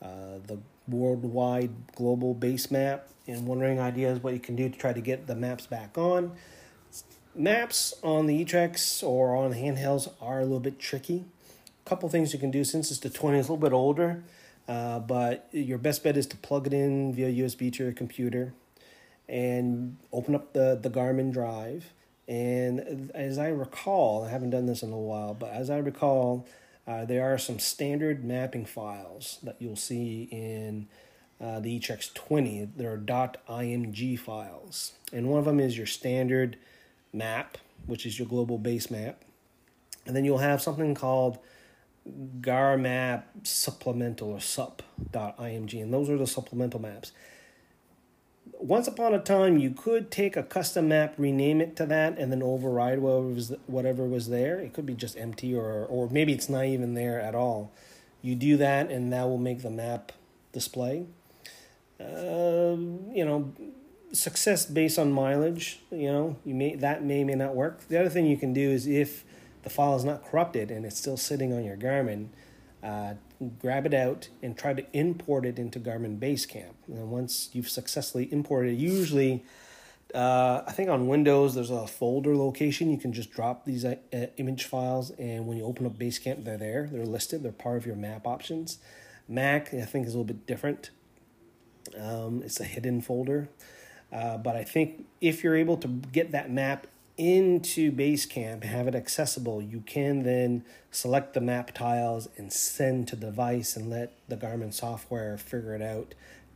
uh, 0.00 0.38
the 0.46 0.58
worldwide 0.88 1.70
global 1.94 2.34
base 2.34 2.70
map 2.70 3.08
and 3.26 3.46
wondering 3.46 3.80
ideas 3.80 4.22
what 4.22 4.34
you 4.34 4.40
can 4.40 4.56
do 4.56 4.68
to 4.68 4.78
try 4.78 4.92
to 4.92 5.00
get 5.00 5.26
the 5.26 5.34
maps 5.34 5.66
back 5.66 5.96
on. 5.96 6.32
Maps 7.34 7.94
on 8.02 8.26
the 8.26 8.44
eTrex 8.44 9.02
or 9.02 9.34
on 9.34 9.52
handhelds 9.54 10.10
are 10.20 10.40
a 10.40 10.42
little 10.42 10.60
bit 10.60 10.78
tricky. 10.78 11.24
Couple 11.84 12.08
things 12.08 12.32
you 12.32 12.38
can 12.38 12.50
do 12.50 12.64
since 12.64 12.90
it's 12.90 13.00
the 13.00 13.10
20, 13.10 13.38
it's 13.38 13.48
a 13.48 13.52
little 13.52 13.68
bit 13.68 13.74
older, 13.74 14.22
uh, 14.68 15.00
but 15.00 15.48
your 15.52 15.76
best 15.76 16.02
bet 16.02 16.16
is 16.16 16.26
to 16.28 16.36
plug 16.36 16.66
it 16.66 16.72
in 16.72 17.12
via 17.14 17.30
USB 17.30 17.72
to 17.74 17.84
your 17.84 17.92
computer 17.92 18.54
and 19.28 19.96
open 20.12 20.34
up 20.34 20.52
the, 20.52 20.78
the 20.80 20.88
Garmin 20.88 21.32
drive. 21.32 21.92
And 22.26 23.10
as 23.14 23.38
I 23.38 23.48
recall, 23.48 24.24
I 24.24 24.30
haven't 24.30 24.50
done 24.50 24.66
this 24.66 24.82
in 24.82 24.92
a 24.92 24.98
while, 24.98 25.34
but 25.34 25.50
as 25.50 25.68
I 25.68 25.76
recall, 25.76 26.46
uh, 26.86 27.04
there 27.04 27.24
are 27.24 27.38
some 27.38 27.58
standard 27.58 28.24
mapping 28.24 28.64
files 28.64 29.38
that 29.42 29.56
you'll 29.58 29.76
see 29.76 30.28
in 30.30 30.86
uh, 31.40 31.60
the 31.60 31.78
eTrex 31.78 32.12
20. 32.14 32.70
There 32.76 32.92
are 32.92 32.98
.img 32.98 34.18
files, 34.18 34.92
and 35.12 35.28
one 35.28 35.38
of 35.38 35.44
them 35.44 35.60
is 35.60 35.76
your 35.76 35.86
standard 35.86 36.56
map, 37.12 37.58
which 37.86 38.06
is 38.06 38.18
your 38.18 38.28
global 38.28 38.58
base 38.58 38.90
map, 38.90 39.22
and 40.06 40.14
then 40.14 40.24
you'll 40.24 40.38
have 40.38 40.62
something 40.62 40.94
called 40.94 41.38
GarMap 42.40 43.22
supplemental 43.44 44.30
or 44.32 44.40
sup.img, 44.40 45.82
and 45.82 45.92
those 45.92 46.10
are 46.10 46.18
the 46.18 46.26
supplemental 46.26 46.80
maps. 46.80 47.12
Once 48.52 48.86
upon 48.86 49.14
a 49.14 49.18
time, 49.18 49.58
you 49.58 49.70
could 49.70 50.10
take 50.10 50.36
a 50.36 50.42
custom 50.42 50.88
map, 50.88 51.14
rename 51.16 51.60
it 51.60 51.76
to 51.76 51.86
that, 51.86 52.18
and 52.18 52.30
then 52.30 52.42
override 52.42 52.98
whatever 52.98 53.28
was, 53.28 53.52
whatever 53.66 54.04
was 54.04 54.28
there. 54.28 54.58
It 54.58 54.72
could 54.74 54.86
be 54.86 54.94
just 54.94 55.16
empty, 55.16 55.54
or 55.54 55.84
or 55.86 56.08
maybe 56.10 56.32
it's 56.32 56.48
not 56.48 56.66
even 56.66 56.94
there 56.94 57.20
at 57.20 57.34
all. 57.34 57.72
You 58.22 58.34
do 58.34 58.56
that, 58.58 58.90
and 58.90 59.12
that 59.12 59.24
will 59.24 59.38
make 59.38 59.62
the 59.62 59.70
map 59.70 60.12
display. 60.52 61.06
Uh, 62.00 62.76
you 63.12 63.24
know, 63.24 63.52
success 64.12 64.66
based 64.66 64.98
on 64.98 65.12
mileage. 65.12 65.80
You 65.90 66.12
know, 66.12 66.36
you 66.44 66.54
may 66.54 66.74
that 66.76 67.02
may 67.04 67.24
may 67.24 67.34
not 67.34 67.54
work. 67.54 67.88
The 67.88 67.98
other 67.98 68.10
thing 68.10 68.26
you 68.26 68.36
can 68.36 68.52
do 68.52 68.70
is 68.70 68.86
if 68.86 69.24
the 69.64 69.70
file 69.70 69.96
is 69.96 70.04
not 70.04 70.24
corrupted 70.24 70.70
and 70.70 70.86
it's 70.86 70.98
still 70.98 71.16
sitting 71.16 71.52
on 71.52 71.64
your 71.64 71.76
Garmin, 71.76 72.28
uh, 72.82 73.14
grab 73.58 73.86
it 73.86 73.94
out 73.94 74.28
and 74.42 74.56
try 74.56 74.74
to 74.74 74.84
import 74.92 75.44
it 75.44 75.58
into 75.58 75.80
Garmin 75.80 76.18
Basecamp. 76.18 76.74
And 76.86 77.10
once 77.10 77.48
you've 77.52 77.68
successfully 77.68 78.30
imported 78.32 78.74
it, 78.74 78.76
usually, 78.76 79.42
uh, 80.14 80.62
I 80.66 80.72
think 80.72 80.90
on 80.90 81.08
Windows 81.08 81.54
there's 81.54 81.70
a 81.70 81.86
folder 81.86 82.36
location. 82.36 82.90
You 82.90 82.98
can 82.98 83.12
just 83.12 83.32
drop 83.32 83.64
these 83.64 83.84
uh, 83.84 83.96
image 84.36 84.64
files, 84.64 85.10
and 85.12 85.46
when 85.46 85.56
you 85.56 85.64
open 85.64 85.86
up 85.86 85.98
Basecamp, 85.98 86.44
they're 86.44 86.56
there. 86.56 86.88
They're 86.92 87.06
listed. 87.06 87.42
They're 87.42 87.52
part 87.52 87.78
of 87.78 87.86
your 87.86 87.96
map 87.96 88.26
options. 88.26 88.78
Mac, 89.26 89.74
I 89.74 89.84
think, 89.84 90.06
is 90.06 90.14
a 90.14 90.18
little 90.18 90.24
bit 90.24 90.46
different. 90.46 90.90
Um, 91.98 92.42
it's 92.44 92.60
a 92.60 92.64
hidden 92.64 93.00
folder. 93.00 93.48
Uh, 94.12 94.36
but 94.36 94.54
I 94.54 94.62
think 94.62 95.06
if 95.20 95.42
you're 95.42 95.56
able 95.56 95.76
to 95.78 95.88
get 95.88 96.30
that 96.30 96.50
map 96.50 96.86
into 97.16 97.92
Basecamp 97.92 98.62
and 98.62 98.64
have 98.64 98.88
it 98.88 98.94
accessible, 98.94 99.62
you 99.62 99.80
can 99.80 100.22
then 100.22 100.64
select 100.90 101.34
the 101.34 101.40
map 101.40 101.72
tiles 101.72 102.28
and 102.36 102.52
send 102.52 103.08
to 103.08 103.16
the 103.16 103.26
device 103.26 103.76
and 103.76 103.88
let 103.90 104.12
the 104.28 104.36
Garmin 104.36 104.72
software 104.72 105.38
figure 105.38 105.74
it 105.74 105.82
out 105.82 106.14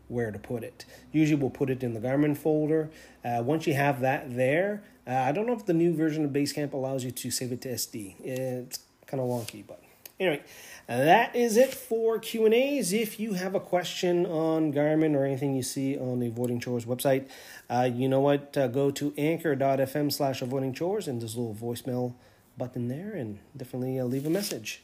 where 0.09 0.31
to 0.31 0.39
put 0.39 0.65
it. 0.65 0.85
Usually 1.13 1.41
we'll 1.41 1.51
put 1.51 1.71
it 1.71 1.83
in 1.83 1.95
the 1.95 2.01
Garmin 2.01 2.37
folder. 2.37 2.91
Uh, 3.25 3.43
once 3.45 3.67
you 3.67 3.75
have 3.75 4.01
that 4.01 4.35
there, 4.35 4.83
uh, 5.07 5.15
I 5.15 5.33
don't 5.33 5.47
know 5.47 5.53
if 5.53 5.67
the 5.67 5.75
new 5.75 5.95
version 5.95 6.25
of 6.25 6.31
Basecamp 6.33 6.73
allows 6.73 7.05
you 7.05 7.11
to 7.11 7.31
save 7.31 7.53
it 7.53 7.61
to 7.63 7.69
SD. 7.69 8.17
It's 8.21 8.81
kind 9.07 9.21
of 9.21 9.29
wonky, 9.29 9.65
but 9.67 9.83
anyway, 10.19 10.43
that 10.87 11.37
is 11.37 11.57
it 11.57 11.75
for 11.75 12.19
Q 12.19 12.47
and 12.47 12.55
A's. 12.55 12.93
If 12.93 13.21
you 13.21 13.35
have 13.35 13.55
a 13.55 13.61
question 13.61 14.27
on 14.27 14.73
Garmin 14.73 15.15
or 15.15 15.25
anything 15.25 15.55
you 15.55 15.63
see 15.63 15.99
on 15.99 16.21
the 16.21 16.29
Avoiding 16.29 16.61
Chores 16.61 16.85
website, 16.87 17.29
uh, 17.69 17.89
you 17.93 18.09
know 18.09 18.21
what? 18.21 18.57
Uh, 18.57 18.69
go 18.69 18.91
to 18.91 19.13
anchor.fm 19.19 20.13
slash 20.13 20.43
avoiding 20.43 20.73
chores 20.73 21.09
and 21.09 21.21
there's 21.21 21.35
a 21.35 21.41
little 21.41 21.55
voicemail 21.55 22.15
button 22.57 22.89
there, 22.89 23.13
and 23.13 23.39
definitely 23.57 24.01
uh, 24.01 24.05
leave 24.05 24.27
a 24.27 24.31
message. 24.31 24.83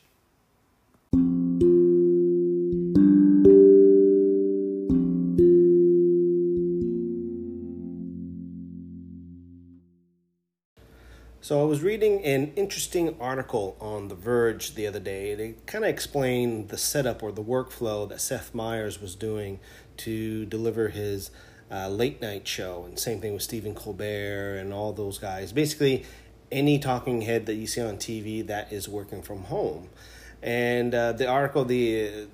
So 11.44 11.60
I 11.60 11.64
was 11.64 11.82
reading 11.82 12.24
an 12.24 12.54
interesting 12.56 13.16
article 13.20 13.76
on 13.78 14.08
The 14.08 14.14
Verge 14.14 14.76
the 14.76 14.86
other 14.86 14.98
day. 14.98 15.34
They 15.34 15.56
kind 15.66 15.84
of 15.84 15.90
explained 15.90 16.70
the 16.70 16.78
setup 16.78 17.22
or 17.22 17.32
the 17.32 17.42
workflow 17.42 18.08
that 18.08 18.22
Seth 18.22 18.54
Meyers 18.54 18.98
was 18.98 19.14
doing 19.14 19.60
to 19.98 20.46
deliver 20.46 20.88
his 20.88 21.30
uh, 21.70 21.90
late 21.90 22.22
night 22.22 22.48
show, 22.48 22.84
and 22.86 22.98
same 22.98 23.20
thing 23.20 23.34
with 23.34 23.42
Stephen 23.42 23.74
Colbert 23.74 24.56
and 24.56 24.72
all 24.72 24.94
those 24.94 25.18
guys. 25.18 25.52
Basically, 25.52 26.06
any 26.50 26.78
talking 26.78 27.20
head 27.20 27.44
that 27.44 27.56
you 27.56 27.66
see 27.66 27.82
on 27.82 27.98
TV 27.98 28.46
that 28.46 28.72
is 28.72 28.88
working 28.88 29.20
from 29.20 29.42
home. 29.42 29.90
And 30.42 30.94
uh, 30.94 31.12
the 31.12 31.28
article, 31.28 31.66
the 31.66 32.26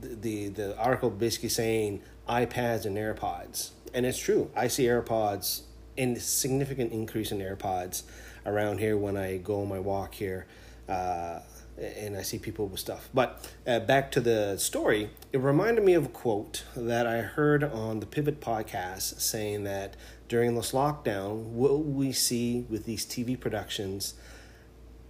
the 0.00 0.50
the 0.50 0.78
article 0.78 1.10
basically 1.10 1.48
saying 1.48 2.00
iPads 2.28 2.86
and 2.86 2.96
AirPods, 2.96 3.70
and 3.92 4.06
it's 4.06 4.18
true. 4.18 4.52
I 4.54 4.68
see 4.68 4.84
AirPods 4.84 5.62
in 5.96 6.14
significant 6.20 6.92
increase 6.92 7.32
in 7.32 7.38
AirPods 7.40 8.04
around 8.46 8.78
here 8.78 8.96
when 8.96 9.16
I 9.16 9.38
go 9.38 9.62
on 9.62 9.68
my 9.68 9.78
walk 9.78 10.14
here. 10.14 10.46
Uh, 10.88 11.40
and 11.78 12.16
I 12.16 12.22
see 12.22 12.38
people 12.38 12.68
with 12.68 12.80
stuff. 12.80 13.08
But 13.14 13.50
uh, 13.66 13.80
back 13.80 14.10
to 14.12 14.20
the 14.20 14.56
story, 14.58 15.10
it 15.32 15.38
reminded 15.38 15.84
me 15.84 15.94
of 15.94 16.06
a 16.06 16.08
quote 16.08 16.64
that 16.76 17.06
I 17.06 17.18
heard 17.18 17.64
on 17.64 18.00
the 18.00 18.06
Pivot 18.06 18.40
podcast 18.40 19.20
saying 19.20 19.64
that 19.64 19.96
during 20.28 20.54
this 20.54 20.72
lockdown, 20.72 21.44
what 21.44 21.84
we 21.84 22.12
see 22.12 22.66
with 22.68 22.84
these 22.84 23.06
TV 23.06 23.38
productions, 23.38 24.14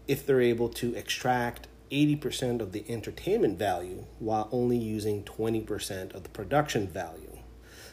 if 0.06 0.24
they're 0.24 0.40
able 0.40 0.68
to 0.70 0.94
extract 0.94 1.68
80% 1.90 2.60
of 2.60 2.72
the 2.72 2.84
entertainment 2.88 3.58
value 3.58 4.04
while 4.18 4.48
only 4.50 4.78
using 4.78 5.22
20% 5.24 6.14
of 6.14 6.22
the 6.22 6.28
production 6.30 6.88
value. 6.88 7.38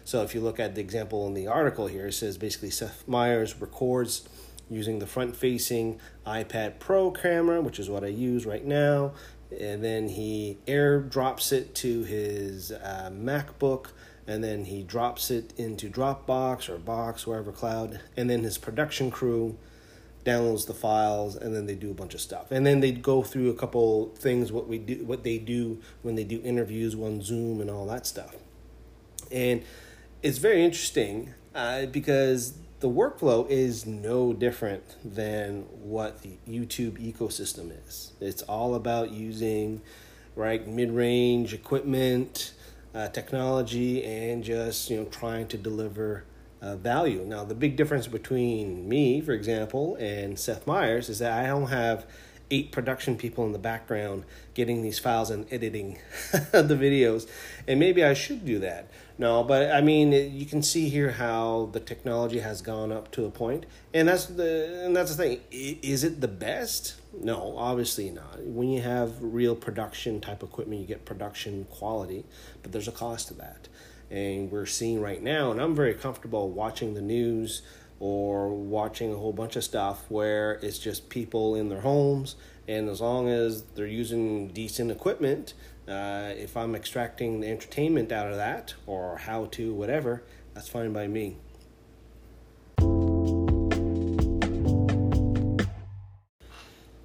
So 0.06 0.24
if 0.24 0.34
you 0.34 0.42
look 0.42 0.60
at 0.60 0.76
the 0.76 0.82
example 0.82 1.28
in 1.28 1.34
the 1.34 1.48
article 1.48 1.88
here, 1.88 2.08
it 2.08 2.14
says 2.14 2.38
basically 2.38 2.72
Seth 2.72 3.08
Meyers 3.08 3.60
records 3.60 4.28
using 4.70 5.00
the 5.00 5.08
front 5.08 5.36
facing 5.36 6.00
iPad 6.26 6.80
Pro 6.80 7.12
camera, 7.12 7.62
which 7.62 7.80
is 7.80 7.90
what 7.90 8.04
I 8.04 8.08
use 8.08 8.46
right 8.46 8.66
now. 8.66 9.14
And 9.60 9.84
then 9.84 10.10
he 10.10 10.58
airdrops 10.68 11.52
it 11.52 11.74
to 11.76 12.04
his 12.04 12.72
uh, 12.72 13.10
MacBook, 13.12 13.88
and 14.28 14.44
then 14.44 14.66
he 14.66 14.84
drops 14.84 15.32
it 15.32 15.54
into 15.58 15.90
Dropbox 15.90 16.70
or 16.70 16.78
Box, 16.78 17.26
wherever 17.26 17.52
cloud. 17.52 18.00
And 18.16 18.30
then 18.30 18.44
his 18.44 18.60
production 18.60 19.10
crew 19.10 19.58
downloads 20.24 20.68
the 20.68 20.74
files, 20.74 21.36
and 21.36 21.56
then 21.56 21.66
they 21.66 21.74
do 21.74 21.90
a 21.90 21.94
bunch 21.96 22.14
of 22.14 22.22
stuff. 22.22 22.52
And 22.52 22.66
then 22.66 22.80
they 22.80 22.92
go 22.92 23.24
through 23.24 23.50
a 23.50 23.56
couple 23.56 24.10
things 24.16 24.52
what 24.52 24.68
we 24.68 24.78
do, 24.78 25.04
what 25.06 25.24
they 25.24 25.40
do 25.40 25.80
when 26.04 26.16
they 26.16 26.24
do 26.24 26.42
interviews 26.44 26.94
on 26.94 27.22
Zoom 27.24 27.60
and 27.60 27.72
all 27.72 27.88
that 27.88 28.06
stuff. 28.06 28.36
And 29.32 29.64
it's 30.22 30.38
very 30.38 30.64
interesting 30.64 31.34
uh, 31.56 31.88
because 31.88 32.54
the 32.80 32.90
workflow 32.90 33.48
is 33.50 33.86
no 33.86 34.34
different 34.34 34.96
than 35.04 35.64
what 35.82 36.22
the 36.22 36.38
YouTube 36.48 36.94
ecosystem 36.94 37.72
is. 37.88 38.14
It's 38.22 38.42
all 38.44 38.76
about 38.76 39.12
using 39.12 39.82
right 40.36 40.66
mid-range 40.66 41.54
equipment, 41.54 42.54
uh, 42.96 43.10
technology, 43.10 44.04
and 44.04 44.44
just 44.44 44.90
you 44.90 44.98
know 44.98 45.06
trying 45.06 45.48
to 45.50 45.58
deliver 45.58 46.24
uh, 46.62 46.76
value. 46.76 47.24
Now, 47.26 47.44
the 47.44 47.56
big 47.56 47.76
difference 47.76 48.08
between 48.08 48.88
me, 48.88 49.22
for 49.22 49.34
example, 49.34 49.96
and 49.96 50.38
Seth 50.40 50.66
Meyers 50.66 51.10
is 51.10 51.20
that 51.20 51.34
I 51.34 51.48
don't 51.48 51.68
have 51.68 52.06
eight 52.52 52.72
production 52.72 53.18
people 53.18 53.46
in 53.46 53.52
the 53.52 53.60
background 53.60 54.24
getting 54.54 54.82
these 54.82 55.00
files 55.00 55.30
and 55.30 55.46
editing 55.52 56.00
the 56.32 56.78
videos. 56.80 57.28
And 57.68 57.80
maybe 57.80 58.04
I 58.04 58.14
should 58.14 58.46
do 58.46 58.60
that. 58.60 58.90
No, 59.20 59.44
but 59.44 59.70
I 59.72 59.82
mean, 59.82 60.14
you 60.14 60.46
can 60.46 60.64
see 60.64 60.88
here 60.88 61.12
how 61.12 61.70
the 61.74 61.82
technology 61.82 62.40
has 62.40 62.62
gone 62.62 62.94
up 62.94 63.12
to 63.12 63.26
a 63.26 63.30
point, 63.30 63.66
and 63.94 64.08
that's 64.08 64.28
the 64.28 64.86
and 64.86 64.96
that's 64.96 65.14
the 65.14 65.24
thing. 65.24 65.42
Is 65.52 66.06
it 66.06 66.22
the 66.22 66.30
best? 66.30 66.96
No, 67.14 67.58
obviously 67.58 68.10
not. 68.12 68.42
When 68.46 68.70
you 68.70 68.82
have 68.82 69.22
real 69.22 69.58
production 69.58 70.22
type 70.22 70.42
equipment, 70.42 70.80
you 70.80 70.88
get 70.88 71.04
production 71.04 71.66
quality, 71.70 72.24
but 72.64 72.72
there's 72.72 72.88
a 72.88 72.94
cost 72.94 73.28
to 73.28 73.34
that, 73.34 73.68
and 74.10 74.50
we're 74.50 74.66
seeing 74.66 75.02
right 75.02 75.22
now. 75.22 75.52
And 75.52 75.60
I'm 75.60 75.76
very 75.76 75.96
comfortable 75.96 76.50
watching 76.50 76.94
the 76.94 77.02
news 77.02 77.62
or 78.00 78.50
watching 78.50 79.12
a 79.12 79.16
whole 79.16 79.34
bunch 79.34 79.56
of 79.56 79.64
stuff 79.64 80.06
where 80.10 80.54
it's 80.62 80.80
just 80.80 81.10
people 81.10 81.56
in 81.56 81.70
their 81.70 81.82
homes 81.82 82.36
and 82.68 82.88
as 82.90 83.02
long 83.02 83.28
as 83.28 83.64
they're 83.76 83.88
using 83.88 84.48
decent 84.50 84.90
equipment 84.90 85.54
uh, 85.88 86.32
if 86.36 86.56
i'm 86.56 86.76
extracting 86.76 87.42
the 87.42 87.48
entertainment 87.48 88.12
out 88.12 88.28
of 88.28 88.38
that 88.38 88.74
or 88.86 89.18
how 89.18 89.46
to 89.46 89.74
whatever 89.74 90.24
that's 90.54 90.70
fine 90.70 90.94
by 90.94 91.08
me 91.08 91.36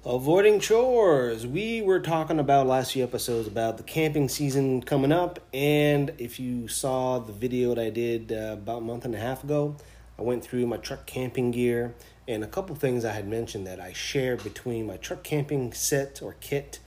Avoiding 0.07 0.59
chores. 0.59 1.47
We 1.47 1.81
were 1.81 1.99
talking 1.99 2.37
about 2.37 2.67
last 2.67 2.91
few 2.91 3.03
episodes 3.03 3.47
about 3.47 3.77
the 3.77 3.83
camping 3.83 4.29
season 4.29 4.83
coming 4.83 5.11
up, 5.11 5.39
and 5.51 6.13
if 6.19 6.39
you 6.39 6.67
saw 6.67 7.17
the 7.17 7.33
video 7.33 7.73
that 7.73 7.81
I 7.83 7.89
did 7.89 8.31
uh, 8.31 8.53
about 8.53 8.77
a 8.77 8.81
month 8.81 9.05
and 9.05 9.15
a 9.15 9.17
half 9.17 9.43
ago, 9.43 9.75
I 10.17 10.21
went 10.21 10.43
through 10.43 10.65
my 10.67 10.77
truck 10.77 11.05
camping 11.05 11.51
gear 11.51 11.93
and 12.27 12.43
a 12.43 12.47
couple 12.47 12.75
things 12.75 13.05
I 13.05 13.11
had 13.11 13.27
mentioned 13.27 13.67
that 13.67 13.79
I 13.79 13.93
share 13.93 14.37
between 14.37 14.87
my 14.87 14.97
truck 14.97 15.23
camping 15.23 15.73
set 15.73 16.21
or 16.21 16.35
kit 16.39 16.79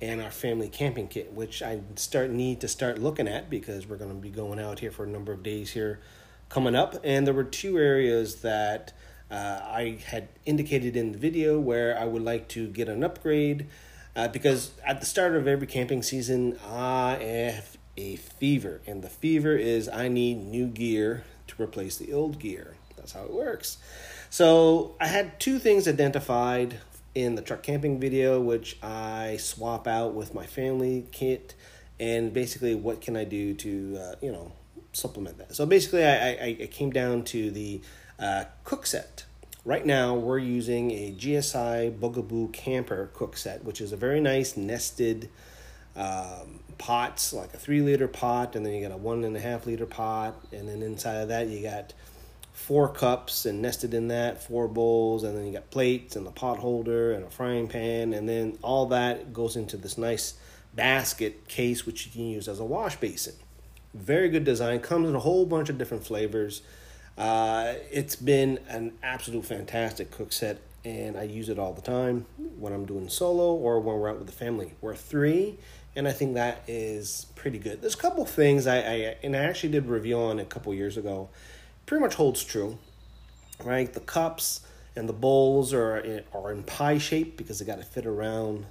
and 0.00 0.20
our 0.20 0.30
family 0.30 0.68
camping 0.68 1.08
kit, 1.08 1.32
which 1.32 1.62
I 1.62 1.80
start 1.96 2.30
need 2.30 2.60
to 2.60 2.68
start 2.68 2.98
looking 2.98 3.26
at 3.26 3.48
because 3.48 3.86
we're 3.86 3.96
going 3.96 4.10
to 4.10 4.16
be 4.16 4.30
going 4.30 4.60
out 4.60 4.80
here 4.80 4.90
for 4.90 5.04
a 5.04 5.08
number 5.08 5.32
of 5.32 5.42
days 5.42 5.72
here 5.72 6.00
coming 6.48 6.74
up. 6.74 6.96
And 7.02 7.26
there 7.26 7.34
were 7.34 7.44
two 7.44 7.78
areas 7.78 8.42
that 8.42 8.92
uh, 9.30 9.60
I 9.64 9.98
had 10.06 10.28
indicated 10.44 10.96
in 10.96 11.12
the 11.12 11.18
video 11.18 11.58
where 11.58 11.98
I 11.98 12.04
would 12.04 12.22
like 12.22 12.48
to 12.48 12.68
get 12.68 12.88
an 12.88 13.02
upgrade 13.02 13.66
uh, 14.14 14.28
because 14.28 14.72
at 14.86 15.00
the 15.00 15.06
start 15.06 15.34
of 15.34 15.48
every 15.48 15.66
camping 15.66 16.02
season, 16.02 16.58
I 16.66 17.18
have 17.22 17.76
a 17.96 18.16
fever, 18.16 18.80
and 18.86 19.02
the 19.02 19.08
fever 19.08 19.56
is 19.56 19.88
I 19.88 20.08
need 20.08 20.36
new 20.36 20.66
gear 20.66 21.24
replace 21.58 21.96
the 21.96 22.12
old 22.12 22.38
gear. 22.38 22.74
That's 22.96 23.12
how 23.12 23.24
it 23.24 23.32
works. 23.32 23.78
So 24.30 24.96
I 25.00 25.06
had 25.06 25.38
two 25.38 25.58
things 25.58 25.86
identified 25.86 26.78
in 27.14 27.34
the 27.34 27.42
truck 27.42 27.62
camping 27.62 27.98
video, 27.98 28.40
which 28.40 28.78
I 28.82 29.38
swap 29.38 29.86
out 29.86 30.14
with 30.14 30.34
my 30.34 30.44
family 30.46 31.06
kit, 31.12 31.54
and 31.98 32.32
basically 32.32 32.74
what 32.74 33.00
can 33.00 33.16
I 33.16 33.24
do 33.24 33.54
to 33.54 33.98
uh, 33.98 34.14
you 34.20 34.32
know 34.32 34.52
supplement 34.92 35.38
that. 35.38 35.54
So 35.54 35.66
basically, 35.66 36.04
I, 36.04 36.30
I, 36.30 36.56
I 36.62 36.68
came 36.70 36.90
down 36.90 37.24
to 37.24 37.50
the 37.50 37.80
uh, 38.18 38.44
cook 38.64 38.86
set. 38.86 39.24
Right 39.64 39.84
now, 39.84 40.14
we're 40.14 40.38
using 40.38 40.90
a 40.92 41.12
GSI 41.12 41.98
Bugaboo 41.98 42.48
Camper 42.48 43.10
cook 43.14 43.36
set, 43.36 43.64
which 43.64 43.80
is 43.80 43.92
a 43.92 43.96
very 43.96 44.20
nice 44.20 44.56
nested 44.56 45.28
um, 45.96 46.60
pots, 46.78 47.32
like 47.32 47.54
a 47.54 47.58
three 47.58 47.80
liter 47.80 48.08
pot, 48.08 48.56
and 48.56 48.64
then 48.64 48.72
you 48.72 48.82
got 48.82 48.94
a 48.94 48.96
one 48.96 49.24
and 49.24 49.36
a 49.36 49.40
half 49.40 49.66
liter 49.66 49.86
pot, 49.86 50.34
and 50.52 50.68
then 50.68 50.82
inside 50.82 51.16
of 51.16 51.28
that 51.28 51.48
you 51.48 51.62
got 51.62 51.92
four 52.56 52.88
cups 52.88 53.44
and 53.44 53.60
nested 53.60 53.92
in 53.92 54.08
that 54.08 54.42
four 54.42 54.66
bowls 54.66 55.24
and 55.24 55.36
then 55.36 55.46
you 55.46 55.52
got 55.52 55.70
plates 55.70 56.16
and 56.16 56.26
a 56.26 56.30
pot 56.30 56.56
holder 56.56 57.12
and 57.12 57.22
a 57.22 57.30
frying 57.30 57.68
pan 57.68 58.14
and 58.14 58.26
then 58.26 58.56
all 58.62 58.86
that 58.86 59.30
goes 59.34 59.56
into 59.56 59.76
this 59.76 59.98
nice 59.98 60.34
basket 60.74 61.46
case 61.48 61.84
which 61.84 62.06
you 62.06 62.12
can 62.12 62.22
use 62.22 62.48
as 62.48 62.58
a 62.58 62.64
wash 62.64 62.96
basin. 62.96 63.34
Very 63.92 64.30
good 64.30 64.44
design 64.44 64.80
comes 64.80 65.06
in 65.06 65.14
a 65.14 65.20
whole 65.20 65.44
bunch 65.44 65.68
of 65.68 65.76
different 65.76 66.04
flavors. 66.04 66.62
Uh, 67.18 67.74
it's 67.92 68.16
been 68.16 68.58
an 68.68 68.92
absolute 69.02 69.44
fantastic 69.44 70.10
cook 70.10 70.32
set 70.32 70.58
and 70.82 71.18
i 71.18 71.24
use 71.24 71.50
it 71.50 71.58
all 71.58 71.74
the 71.74 71.82
time 71.82 72.24
when 72.58 72.72
i'm 72.72 72.86
doing 72.86 73.08
solo 73.08 73.54
or 73.54 73.80
when 73.80 73.96
we're 73.98 74.08
out 74.08 74.16
with 74.16 74.26
the 74.26 74.32
family. 74.32 74.72
We're 74.80 74.96
three 74.96 75.58
and 75.96 76.06
i 76.06 76.12
think 76.12 76.34
that 76.34 76.62
is 76.68 77.26
pretty 77.34 77.58
good 77.58 77.82
there's 77.82 77.94
a 77.94 77.98
couple 77.98 78.24
things 78.24 78.66
i, 78.66 78.76
I 78.76 79.16
and 79.22 79.34
i 79.34 79.40
actually 79.40 79.70
did 79.70 79.86
review 79.86 80.18
on 80.18 80.38
a 80.38 80.44
couple 80.44 80.72
years 80.74 80.96
ago 80.96 81.28
pretty 81.86 82.02
much 82.02 82.14
holds 82.14 82.44
true, 82.44 82.78
right? 83.64 83.92
The 83.92 84.00
cups 84.00 84.60
and 84.94 85.08
the 85.08 85.12
bowls 85.12 85.72
are 85.72 85.98
in, 85.98 86.24
are 86.34 86.52
in 86.52 86.64
pie 86.64 86.98
shape 86.98 87.36
because 87.36 87.58
they 87.58 87.64
got 87.64 87.78
to 87.78 87.84
fit 87.84 88.06
around 88.06 88.66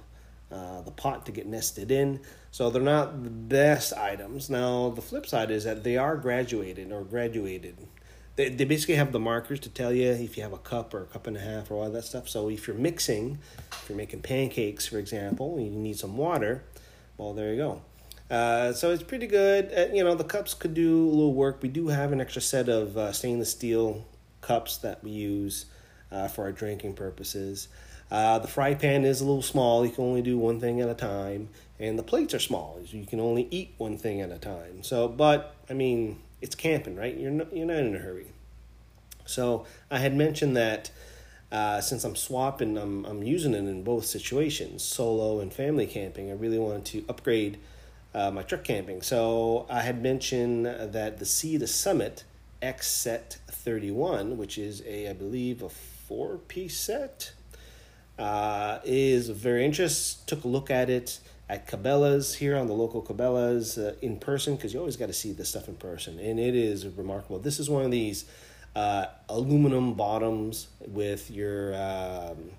uh, 0.52 0.82
the 0.82 0.90
pot 0.90 1.26
to 1.26 1.32
get 1.32 1.46
nested 1.46 1.90
in. 1.90 2.20
So 2.50 2.70
they're 2.70 2.82
not 2.82 3.24
the 3.24 3.30
best 3.30 3.92
items. 3.94 4.48
Now 4.48 4.90
the 4.90 5.02
flip 5.02 5.26
side 5.26 5.50
is 5.50 5.64
that 5.64 5.82
they 5.82 5.96
are 5.96 6.16
graduated 6.16 6.92
or 6.92 7.02
graduated. 7.02 7.76
They, 8.36 8.50
they 8.50 8.64
basically 8.64 8.96
have 8.96 9.12
the 9.12 9.18
markers 9.18 9.60
to 9.60 9.70
tell 9.70 9.92
you 9.92 10.10
if 10.10 10.36
you 10.36 10.42
have 10.42 10.52
a 10.52 10.58
cup 10.58 10.92
or 10.92 11.02
a 11.02 11.06
cup 11.06 11.26
and 11.26 11.36
a 11.36 11.40
half 11.40 11.70
or 11.70 11.82
all 11.82 11.90
that 11.90 12.04
stuff. 12.04 12.28
So 12.28 12.50
if 12.50 12.66
you're 12.66 12.76
mixing, 12.76 13.38
if 13.72 13.86
you're 13.88 13.96
making 13.96 14.20
pancakes, 14.20 14.86
for 14.86 14.98
example, 14.98 15.58
you 15.58 15.70
need 15.70 15.98
some 15.98 16.16
water. 16.18 16.64
Well, 17.18 17.32
there 17.32 17.52
you 17.52 17.56
go. 17.56 17.82
Uh, 18.30 18.72
so 18.72 18.90
it's 18.90 19.02
pretty 19.02 19.26
good. 19.26 19.72
Uh, 19.76 19.94
you 19.94 20.02
know, 20.02 20.14
the 20.14 20.24
cups 20.24 20.52
could 20.54 20.74
do 20.74 21.06
a 21.06 21.10
little 21.10 21.32
work. 21.32 21.62
We 21.62 21.68
do 21.68 21.88
have 21.88 22.12
an 22.12 22.20
extra 22.20 22.42
set 22.42 22.68
of 22.68 22.96
uh, 22.96 23.12
stainless 23.12 23.50
steel 23.50 24.04
cups 24.40 24.76
that 24.78 25.02
we 25.02 25.10
use 25.10 25.66
uh, 26.10 26.28
for 26.28 26.44
our 26.44 26.52
drinking 26.52 26.94
purposes. 26.94 27.68
Uh, 28.10 28.38
the 28.38 28.48
fry 28.48 28.74
pan 28.74 29.04
is 29.04 29.20
a 29.20 29.24
little 29.24 29.42
small. 29.42 29.84
You 29.86 29.92
can 29.92 30.04
only 30.04 30.22
do 30.22 30.38
one 30.38 30.60
thing 30.60 30.80
at 30.80 30.88
a 30.88 30.94
time, 30.94 31.48
and 31.78 31.98
the 31.98 32.02
plates 32.02 32.34
are 32.34 32.38
small. 32.38 32.80
So 32.84 32.96
you 32.96 33.06
can 33.06 33.20
only 33.20 33.48
eat 33.50 33.74
one 33.78 33.96
thing 33.96 34.20
at 34.20 34.30
a 34.30 34.38
time. 34.38 34.82
So, 34.82 35.08
but 35.08 35.54
I 35.70 35.72
mean, 35.72 36.18
it's 36.40 36.54
camping, 36.54 36.96
right? 36.96 37.16
You're 37.16 37.30
not, 37.30 37.56
you're 37.56 37.66
not 37.66 37.78
in 37.78 37.94
a 37.94 37.98
hurry. 37.98 38.26
So 39.24 39.66
I 39.90 39.98
had 39.98 40.14
mentioned 40.14 40.56
that. 40.56 40.90
Uh, 41.52 41.80
since 41.80 42.02
I'm 42.04 42.16
swapping, 42.16 42.76
I'm, 42.76 43.04
I'm 43.04 43.22
using 43.22 43.54
it 43.54 43.58
in 43.58 43.84
both 43.84 44.04
situations, 44.04 44.82
solo 44.82 45.40
and 45.40 45.52
family 45.52 45.86
camping. 45.86 46.30
I 46.30 46.34
really 46.34 46.58
wanted 46.58 46.84
to 46.86 47.04
upgrade 47.08 47.58
uh, 48.14 48.30
my 48.30 48.42
truck 48.42 48.64
camping. 48.64 49.02
So 49.02 49.66
I 49.70 49.82
had 49.82 50.02
mentioned 50.02 50.66
that 50.66 51.18
the 51.18 51.26
Sea 51.26 51.58
to 51.58 51.66
Summit 51.66 52.24
X 52.60 52.88
Set 52.88 53.38
31, 53.48 54.36
which 54.36 54.58
is 54.58 54.82
a, 54.86 55.08
I 55.08 55.12
believe, 55.12 55.62
a 55.62 55.68
four 55.68 56.38
piece 56.38 56.78
set, 56.78 57.32
uh, 58.18 58.78
is 58.84 59.28
very 59.28 59.64
interest. 59.64 60.26
Took 60.26 60.44
a 60.44 60.48
look 60.48 60.70
at 60.70 60.90
it 60.90 61.20
at 61.48 61.68
Cabela's 61.68 62.34
here 62.34 62.56
on 62.56 62.66
the 62.66 62.72
local 62.72 63.02
Cabela's 63.02 63.78
uh, 63.78 63.94
in 64.02 64.18
person 64.18 64.56
because 64.56 64.72
you 64.72 64.80
always 64.80 64.96
got 64.96 65.06
to 65.06 65.12
see 65.12 65.32
this 65.32 65.50
stuff 65.50 65.68
in 65.68 65.76
person, 65.76 66.18
and 66.18 66.40
it 66.40 66.56
is 66.56 66.86
remarkable. 66.86 67.38
This 67.38 67.60
is 67.60 67.70
one 67.70 67.84
of 67.84 67.90
these 67.90 68.24
uh, 68.76 69.06
aluminum 69.30 69.94
bottoms 69.94 70.68
with 70.86 71.30
your 71.30 71.74
um, 71.74 72.50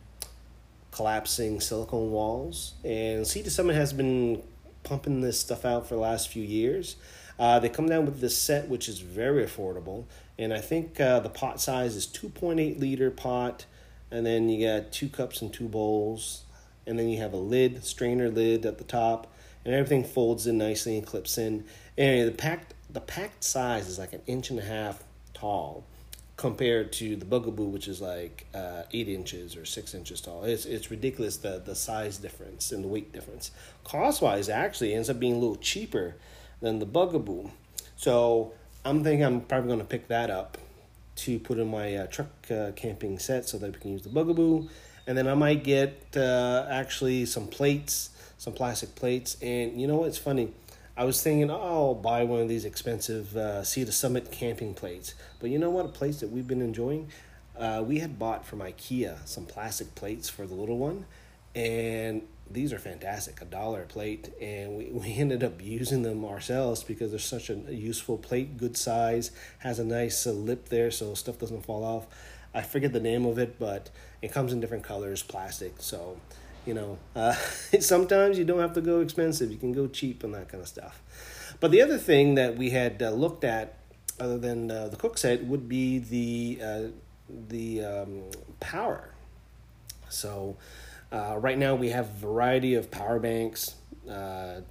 collapsing 0.90 1.62
silicone 1.62 2.10
walls, 2.12 2.74
and 2.84 3.26
Sea 3.26 3.48
Summit 3.48 3.76
has 3.76 3.94
been 3.94 4.42
pumping 4.82 5.22
this 5.22 5.40
stuff 5.40 5.64
out 5.64 5.88
for 5.88 5.94
the 5.94 6.02
last 6.02 6.30
few 6.30 6.42
years. 6.42 6.96
Uh, 7.38 7.60
they 7.60 7.70
come 7.70 7.88
down 7.88 8.06
with 8.06 8.20
this 8.20 8.36
set, 8.36 8.68
which 8.68 8.90
is 8.90 9.00
very 9.00 9.46
affordable, 9.46 10.06
and 10.40 10.52
I 10.52 10.60
think 10.60 11.00
uh, 11.00 11.20
the 11.20 11.30
pot 11.30 11.62
size 11.62 11.96
is 11.96 12.08
2.8 12.08 12.80
liter 12.80 13.12
pot, 13.12 13.68
and 14.10 14.26
then 14.26 14.50
you 14.50 14.66
got 14.66 14.92
two 14.92 15.10
cups 15.10 15.44
and 15.44 15.54
two 15.54 15.68
bowls, 15.68 16.46
and 16.88 16.98
then 16.98 17.10
you 17.10 17.20
have 17.20 17.34
a 17.34 17.38
lid, 17.38 17.86
strainer 17.86 18.30
lid 18.30 18.66
at 18.66 18.80
the 18.80 18.84
top, 18.84 19.32
and 19.64 19.76
everything 19.76 20.04
folds 20.04 20.48
in 20.48 20.58
nicely 20.58 20.98
and 20.98 21.06
clips 21.06 21.38
in. 21.38 21.64
And 21.96 22.28
the 22.28 22.32
packed 22.32 22.74
the 22.90 23.02
packed 23.02 23.44
size 23.44 23.88
is 23.88 24.00
like 24.00 24.14
an 24.14 24.22
inch 24.26 24.50
and 24.50 24.58
a 24.58 24.64
half 24.64 25.04
tall 25.36 25.84
compared 26.38 26.94
to 26.94 27.16
the 27.16 27.26
Bugaboo, 27.26 27.66
which 27.66 27.88
is 27.88 28.00
like 28.00 28.46
uh, 28.54 28.84
eight 28.94 29.10
inches 29.10 29.58
or 29.58 29.66
six 29.66 29.96
inches 29.96 30.22
tall. 30.22 30.44
It's 30.44 30.66
it's 30.66 30.90
ridiculous 30.92 31.38
the 31.38 31.62
the 31.64 31.76
size 31.76 32.18
difference 32.18 32.72
and 32.72 32.84
the 32.84 32.88
weight 32.88 33.12
difference. 33.12 33.52
Cost 33.84 34.22
wise, 34.22 34.48
actually 34.48 34.94
ends 34.94 35.10
up 35.10 35.20
being 35.20 35.34
a 35.34 35.40
little 35.40 35.58
cheaper 35.58 36.16
than 36.62 36.80
the 36.80 36.86
Bugaboo. 36.86 37.50
So 37.96 38.54
I'm 38.86 39.04
thinking 39.04 39.26
I'm 39.26 39.42
probably 39.42 39.68
going 39.68 39.80
to 39.80 39.86
pick 39.86 40.08
that 40.08 40.30
up 40.30 40.58
to 41.18 41.40
put 41.40 41.58
in 41.58 41.70
my 41.70 41.96
uh, 41.96 42.08
truck 42.08 42.30
uh, 42.52 42.72
camping 42.76 43.18
set 43.18 43.50
so 43.50 43.58
that 43.58 43.74
we 43.74 43.80
can 43.80 43.92
use 43.92 44.04
the 44.04 44.10
Bugaboo, 44.10 44.70
and 45.08 45.18
then 45.18 45.28
I 45.28 45.34
might 45.34 45.64
get 45.64 46.16
uh, 46.16 46.68
actually 46.70 47.26
some 47.26 47.48
plates, 47.48 48.12
some 48.38 48.54
plastic 48.54 48.94
plates, 48.94 49.36
and 49.42 49.82
you 49.82 49.88
know 49.88 49.96
what? 49.98 50.10
It's 50.10 50.20
funny 50.20 50.52
I 50.98 51.04
was 51.04 51.22
thinking, 51.22 51.52
oh, 51.52 51.62
I'll 51.62 51.94
buy 51.94 52.24
one 52.24 52.42
of 52.42 52.50
these 52.50 52.66
expensive 52.66 53.38
uh, 53.38 53.64
Sea 53.64 53.86
to 53.86 53.92
Summit 53.92 54.32
camping 54.32 54.74
plates. 54.74 55.14
But 55.40 55.52
you 55.52 55.60
know 55.60 55.70
what? 55.70 55.86
A 55.86 55.90
place 55.90 56.22
that 56.22 56.32
we've 56.32 56.48
been 56.48 56.62
enjoying? 56.62 57.10
Uh, 57.56 57.84
we 57.86 58.00
had 58.00 58.18
bought 58.18 58.48
from 58.48 58.60
IKEA 58.60 59.28
some 59.28 59.46
plastic 59.46 59.94
plates 59.94 60.28
for 60.28 60.48
the 60.48 60.56
little 60.56 60.80
one, 60.80 61.06
and 61.54 62.24
these 62.50 62.74
are 62.74 62.80
fantastic, 62.80 63.42
a 63.42 63.46
dollar 63.46 63.84
plate. 63.84 64.34
And 64.42 64.76
we, 64.76 64.86
we 64.92 65.14
ended 65.14 65.44
up 65.44 65.62
using 65.62 66.02
them 66.02 66.26
ourselves 66.26 66.84
because 66.84 67.12
they're 67.12 67.20
such 67.20 67.52
a 67.52 67.56
useful 67.72 68.18
plate, 68.18 68.58
good 68.58 68.76
size, 68.76 69.30
has 69.60 69.78
a 69.78 69.86
nice 69.86 70.26
uh, 70.26 70.32
lip 70.32 70.70
there 70.70 70.90
so 70.90 71.14
stuff 71.14 71.38
doesn't 71.38 71.64
fall 71.64 71.84
off. 71.84 72.08
I 72.56 72.64
forget 72.64 72.92
the 72.92 73.00
name 73.00 73.28
of 73.28 73.38
it, 73.38 73.60
but 73.60 73.92
it 74.24 74.32
comes 74.32 74.52
in 74.52 74.62
different 74.62 74.84
colors, 74.84 75.22
plastic. 75.22 75.76
So 75.78 76.18
you 76.68 76.74
know, 76.74 76.98
uh, 77.16 77.34
sometimes 77.80 78.38
you 78.38 78.44
don't 78.44 78.60
have 78.60 78.74
to 78.74 78.82
go 78.82 79.00
expensive. 79.00 79.52
You 79.52 79.58
can 79.58 79.72
go 79.72 79.88
cheap 79.88 80.24
and 80.24 80.34
that 80.34 80.50
kind 80.50 80.62
of 80.62 80.68
stuff. 80.68 81.02
But 81.60 81.72
the 81.72 81.82
other 81.82 81.98
thing 81.98 82.36
that 82.36 82.58
we 82.58 82.70
had 82.72 83.02
uh, 83.02 83.12
looked 83.12 83.44
at, 83.44 83.78
other 84.20 84.38
than 84.38 84.70
uh, 84.70 84.90
the 84.90 84.98
cook 84.98 85.18
set, 85.18 85.46
would 85.46 85.70
be 85.70 86.00
the 86.00 86.60
uh, 86.64 86.82
the 87.48 87.84
um, 87.84 88.24
power. 88.60 89.12
So 90.10 90.58
uh, 91.12 91.38
right 91.40 91.58
now 91.58 91.76
we 91.76 91.90
have 91.90 92.06
a 92.06 92.20
variety 92.20 92.76
of 92.76 92.92
power 92.92 93.20
banks, 93.20 93.76
uh, 94.10 94.62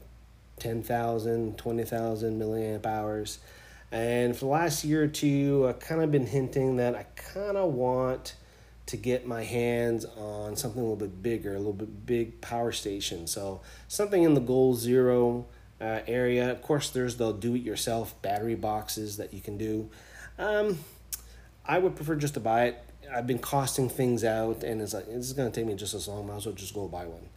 10,000, 0.59 1.59
20,000 1.59 2.41
milliamp 2.41 2.87
hours. 2.87 3.39
And 3.93 4.35
for 4.35 4.47
the 4.47 4.51
last 4.51 4.85
year 4.85 5.05
or 5.05 5.09
two, 5.09 5.67
I've 5.69 5.79
kind 5.79 6.03
of 6.03 6.11
been 6.11 6.27
hinting 6.27 6.77
that 6.77 6.95
I 6.95 7.05
kind 7.15 7.57
of 7.57 7.73
want 7.73 8.35
to 8.87 8.97
get 8.97 9.27
my 9.27 9.43
hands 9.43 10.05
on 10.17 10.57
something 10.57 10.81
a 10.81 10.85
little 10.85 10.97
bit 10.97 11.23
bigger, 11.23 11.55
a 11.55 11.59
little 11.59 11.73
bit 11.73 12.07
big 12.07 12.41
power 12.41 12.73
station. 12.73 13.27
So 13.27 13.61
something 13.89 14.23
in 14.23 14.35
the 14.35 14.41
goal 14.41 14.75
zero 14.75 15.47
uh, 15.81 16.01
area. 16.07 16.51
Of 16.51 16.63
course, 16.63 16.91
there's 16.91 17.17
the 17.17 17.33
do-it-yourself 17.33 18.21
battery 18.23 18.55
boxes 18.55 19.17
that 19.17 19.35
you 19.35 19.41
can 19.41 19.59
do. 19.59 19.91
Um, 20.39 20.79
I 21.65 21.79
would 21.79 21.97
prefer 21.97 22.15
just 22.15 22.35
to 22.35 22.41
buy 22.41 22.67
it. 22.67 22.83
I've 23.13 23.27
been 23.27 23.39
costing 23.39 23.89
things 23.89 24.25
out, 24.25 24.65
and 24.65 24.81
it's 24.83 24.95
like 24.95 25.07
this 25.07 25.31
is 25.31 25.35
to 25.35 25.51
take 25.51 25.67
me 25.67 25.75
just 25.75 25.95
as 25.95 26.09
long. 26.09 26.27
Might 26.27 26.37
as 26.37 26.47
well 26.47 26.55
just 26.55 26.75
go 26.75 26.89
buy 26.89 27.07
one. 27.07 27.29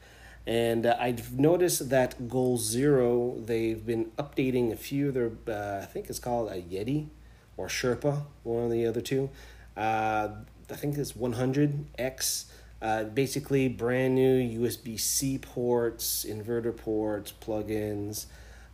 And 0.48 0.86
uh, 0.86 0.98
I've 1.00 1.38
noticed 1.38 1.90
that 1.90 2.28
Goal 2.28 2.58
Zero, 2.58 3.40
they've 3.40 3.86
been 3.86 4.06
updating 4.18 4.72
a 4.72 4.76
few 4.76 5.10
of 5.10 5.14
their, 5.14 5.32
uh, 5.48 5.84
I 5.84 5.86
think 5.86 6.10
it's 6.10 6.18
called 6.18 6.52
a 6.52 6.62
Yeti 6.62 7.10
or 7.56 7.68
Sherpa, 7.68 8.24
one 8.44 8.64
of 8.64 8.72
the 8.72 8.86
other 8.88 9.02
two. 9.02 9.30
Uh, 9.78 10.30
I 10.72 10.76
think 10.76 10.98
it's 10.98 11.14
100X. 11.14 12.46
Uh, 12.82 13.04
basically, 13.04 13.68
brand 13.68 14.16
new 14.16 14.62
USB 14.62 15.00
C 15.00 15.38
ports, 15.38 16.26
inverter 16.28 16.76
ports, 16.76 17.34
plugins. 17.42 18.28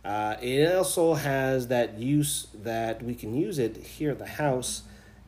Uh, 0.04 0.36
it 0.40 0.72
also 0.72 1.14
has 1.14 1.66
that 1.68 1.98
use 1.98 2.46
that 2.54 3.02
we 3.02 3.14
can 3.14 3.34
use 3.34 3.58
it 3.58 3.76
here 3.76 4.12
at 4.12 4.18
the 4.18 4.26
house 4.26 4.82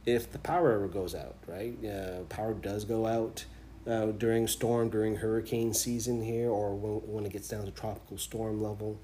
if 0.06 0.30
the 0.30 0.38
power 0.38 0.72
ever 0.72 0.86
goes 0.86 1.14
out, 1.14 1.36
right? 1.48 1.76
Uh, 1.84 2.22
power 2.28 2.54
does 2.54 2.84
go 2.84 3.06
out 3.06 3.44
uh, 3.88 4.06
during 4.06 4.46
storm, 4.46 4.88
during 4.88 5.16
hurricane 5.16 5.74
season 5.74 6.22
here, 6.22 6.48
or 6.48 6.76
when, 6.76 7.12
when 7.12 7.26
it 7.26 7.32
gets 7.32 7.48
down 7.48 7.64
to 7.64 7.72
tropical 7.72 8.16
storm 8.18 8.62
level. 8.62 9.00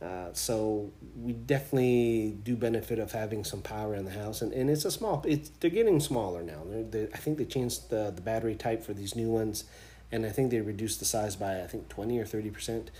Uh, 0.00 0.32
so 0.32 0.92
we 1.16 1.32
definitely 1.32 2.36
do 2.44 2.54
benefit 2.54 3.00
of 3.00 3.10
having 3.10 3.42
some 3.42 3.60
power 3.60 3.94
in 3.96 4.04
the 4.04 4.12
house, 4.12 4.42
and, 4.42 4.52
and 4.52 4.70
it's 4.70 4.84
a 4.84 4.90
small. 4.92 5.24
It's 5.26 5.50
they're 5.58 5.70
getting 5.70 5.98
smaller 5.98 6.42
now. 6.42 6.62
They're, 6.66 6.84
they're, 6.84 7.08
I 7.12 7.16
think 7.16 7.38
they 7.38 7.44
changed 7.44 7.90
the 7.90 8.12
the 8.14 8.20
battery 8.20 8.54
type 8.54 8.84
for 8.84 8.94
these 8.94 9.16
new 9.16 9.28
ones, 9.28 9.64
and 10.12 10.24
I 10.24 10.30
think 10.30 10.52
they 10.52 10.60
reduced 10.60 11.00
the 11.00 11.04
size 11.04 11.34
by 11.34 11.62
I 11.62 11.66
think 11.66 11.88
twenty 11.88 12.18
or 12.20 12.24
thirty 12.24 12.50
percent. 12.50 12.92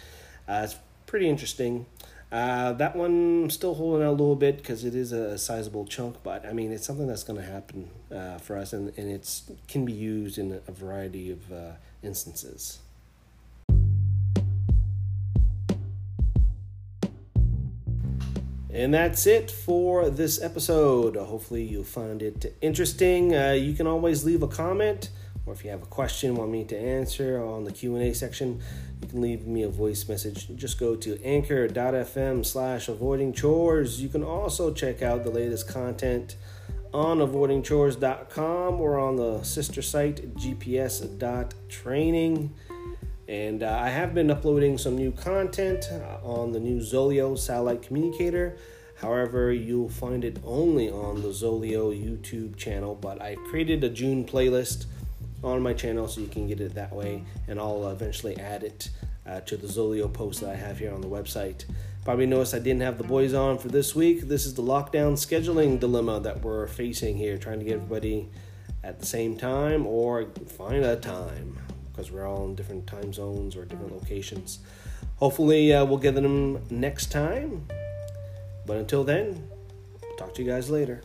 Uh, 0.48 0.62
it's 0.64 0.76
pretty 1.06 1.28
interesting. 1.28 1.86
Uh, 2.32 2.72
that 2.72 2.94
one 2.94 3.48
still 3.48 3.74
holding 3.74 4.04
out 4.04 4.10
a 4.10 4.10
little 4.10 4.36
bit 4.36 4.58
because 4.58 4.84
it 4.84 4.94
is 4.94 5.12
a 5.12 5.38
sizable 5.38 5.86
chunk, 5.86 6.16
but 6.24 6.44
I 6.44 6.52
mean 6.52 6.72
it's 6.72 6.86
something 6.86 7.06
that's 7.06 7.24
going 7.24 7.40
to 7.40 7.46
happen 7.46 7.90
uh, 8.12 8.38
for 8.38 8.56
us, 8.56 8.72
and 8.72 8.92
and 8.98 9.08
it's 9.08 9.50
can 9.68 9.84
be 9.84 9.92
used 9.92 10.36
in 10.36 10.60
a 10.66 10.72
variety 10.72 11.30
of 11.30 11.52
uh, 11.52 11.72
instances. 12.02 12.80
And 18.78 18.94
that's 18.94 19.26
it 19.26 19.50
for 19.50 20.08
this 20.08 20.40
episode. 20.40 21.16
Hopefully, 21.16 21.64
you'll 21.64 21.82
find 21.82 22.22
it 22.22 22.56
interesting. 22.60 23.34
Uh, 23.34 23.50
you 23.50 23.74
can 23.74 23.88
always 23.88 24.24
leave 24.24 24.44
a 24.44 24.46
comment, 24.46 25.10
or 25.46 25.52
if 25.52 25.64
you 25.64 25.70
have 25.70 25.82
a 25.82 25.86
question, 25.86 26.36
want 26.36 26.52
me 26.52 26.62
to 26.66 26.78
answer 26.78 27.42
on 27.42 27.64
the 27.64 27.72
Q 27.72 27.96
and 27.96 28.04
A 28.04 28.14
section, 28.14 28.60
you 29.02 29.08
can 29.08 29.20
leave 29.20 29.48
me 29.48 29.64
a 29.64 29.68
voice 29.68 30.08
message. 30.08 30.54
Just 30.54 30.78
go 30.78 30.94
to 30.94 31.20
anchor.fm 31.24 32.46
slash 32.46 32.86
avoiding 32.86 33.32
chores. 33.32 34.00
You 34.00 34.10
can 34.10 34.22
also 34.22 34.72
check 34.72 35.02
out 35.02 35.24
the 35.24 35.30
latest 35.30 35.66
content 35.66 36.36
on 36.94 37.18
avoidingchores.com 37.18 38.80
or 38.80 38.96
on 38.96 39.16
the 39.16 39.42
sister 39.42 39.82
site 39.82 40.36
gps.training. 40.36 42.54
And 43.28 43.62
uh, 43.62 43.78
I 43.78 43.90
have 43.90 44.14
been 44.14 44.30
uploading 44.30 44.78
some 44.78 44.96
new 44.96 45.12
content 45.12 45.84
uh, 45.92 46.26
on 46.26 46.52
the 46.52 46.60
new 46.60 46.80
Zoleo 46.80 47.38
satellite 47.38 47.82
communicator. 47.82 48.56
However, 48.96 49.52
you'll 49.52 49.90
find 49.90 50.24
it 50.24 50.38
only 50.44 50.90
on 50.90 51.20
the 51.20 51.28
Zoleo 51.28 51.92
YouTube 51.92 52.56
channel. 52.56 52.94
But 52.94 53.20
I 53.20 53.36
created 53.50 53.84
a 53.84 53.90
June 53.90 54.24
playlist 54.24 54.86
on 55.44 55.62
my 55.62 55.74
channel 55.74 56.08
so 56.08 56.22
you 56.22 56.26
can 56.26 56.48
get 56.48 56.60
it 56.62 56.74
that 56.74 56.92
way. 56.92 57.22
And 57.46 57.60
I'll 57.60 57.90
eventually 57.90 58.38
add 58.40 58.64
it 58.64 58.88
uh, 59.26 59.40
to 59.40 59.58
the 59.58 59.66
Zoleo 59.66 60.10
post 60.10 60.40
that 60.40 60.48
I 60.50 60.56
have 60.56 60.78
here 60.78 60.94
on 60.94 61.02
the 61.02 61.06
website. 61.06 61.66
Probably 62.04 62.24
noticed 62.24 62.54
I 62.54 62.60
didn't 62.60 62.80
have 62.80 62.96
the 62.96 63.04
boys 63.04 63.34
on 63.34 63.58
for 63.58 63.68
this 63.68 63.94
week. 63.94 64.22
This 64.22 64.46
is 64.46 64.54
the 64.54 64.62
lockdown 64.62 65.12
scheduling 65.12 65.78
dilemma 65.78 66.18
that 66.20 66.40
we're 66.40 66.66
facing 66.66 67.18
here, 67.18 67.36
trying 67.36 67.58
to 67.58 67.64
get 67.66 67.74
everybody 67.74 68.30
at 68.82 69.00
the 69.00 69.06
same 69.06 69.36
time 69.36 69.86
or 69.86 70.30
find 70.46 70.82
a 70.82 70.96
time 70.96 71.58
because 71.98 72.12
we're 72.12 72.28
all 72.28 72.44
in 72.44 72.54
different 72.54 72.86
time 72.86 73.12
zones 73.12 73.56
or 73.56 73.64
different 73.64 73.92
locations. 73.92 74.60
Hopefully, 75.16 75.72
uh, 75.72 75.84
we'll 75.84 75.98
get 75.98 76.14
them 76.14 76.62
next 76.70 77.10
time. 77.10 77.66
But 78.66 78.76
until 78.76 79.02
then, 79.02 79.48
talk 80.16 80.32
to 80.34 80.42
you 80.44 80.48
guys 80.48 80.70
later. 80.70 81.02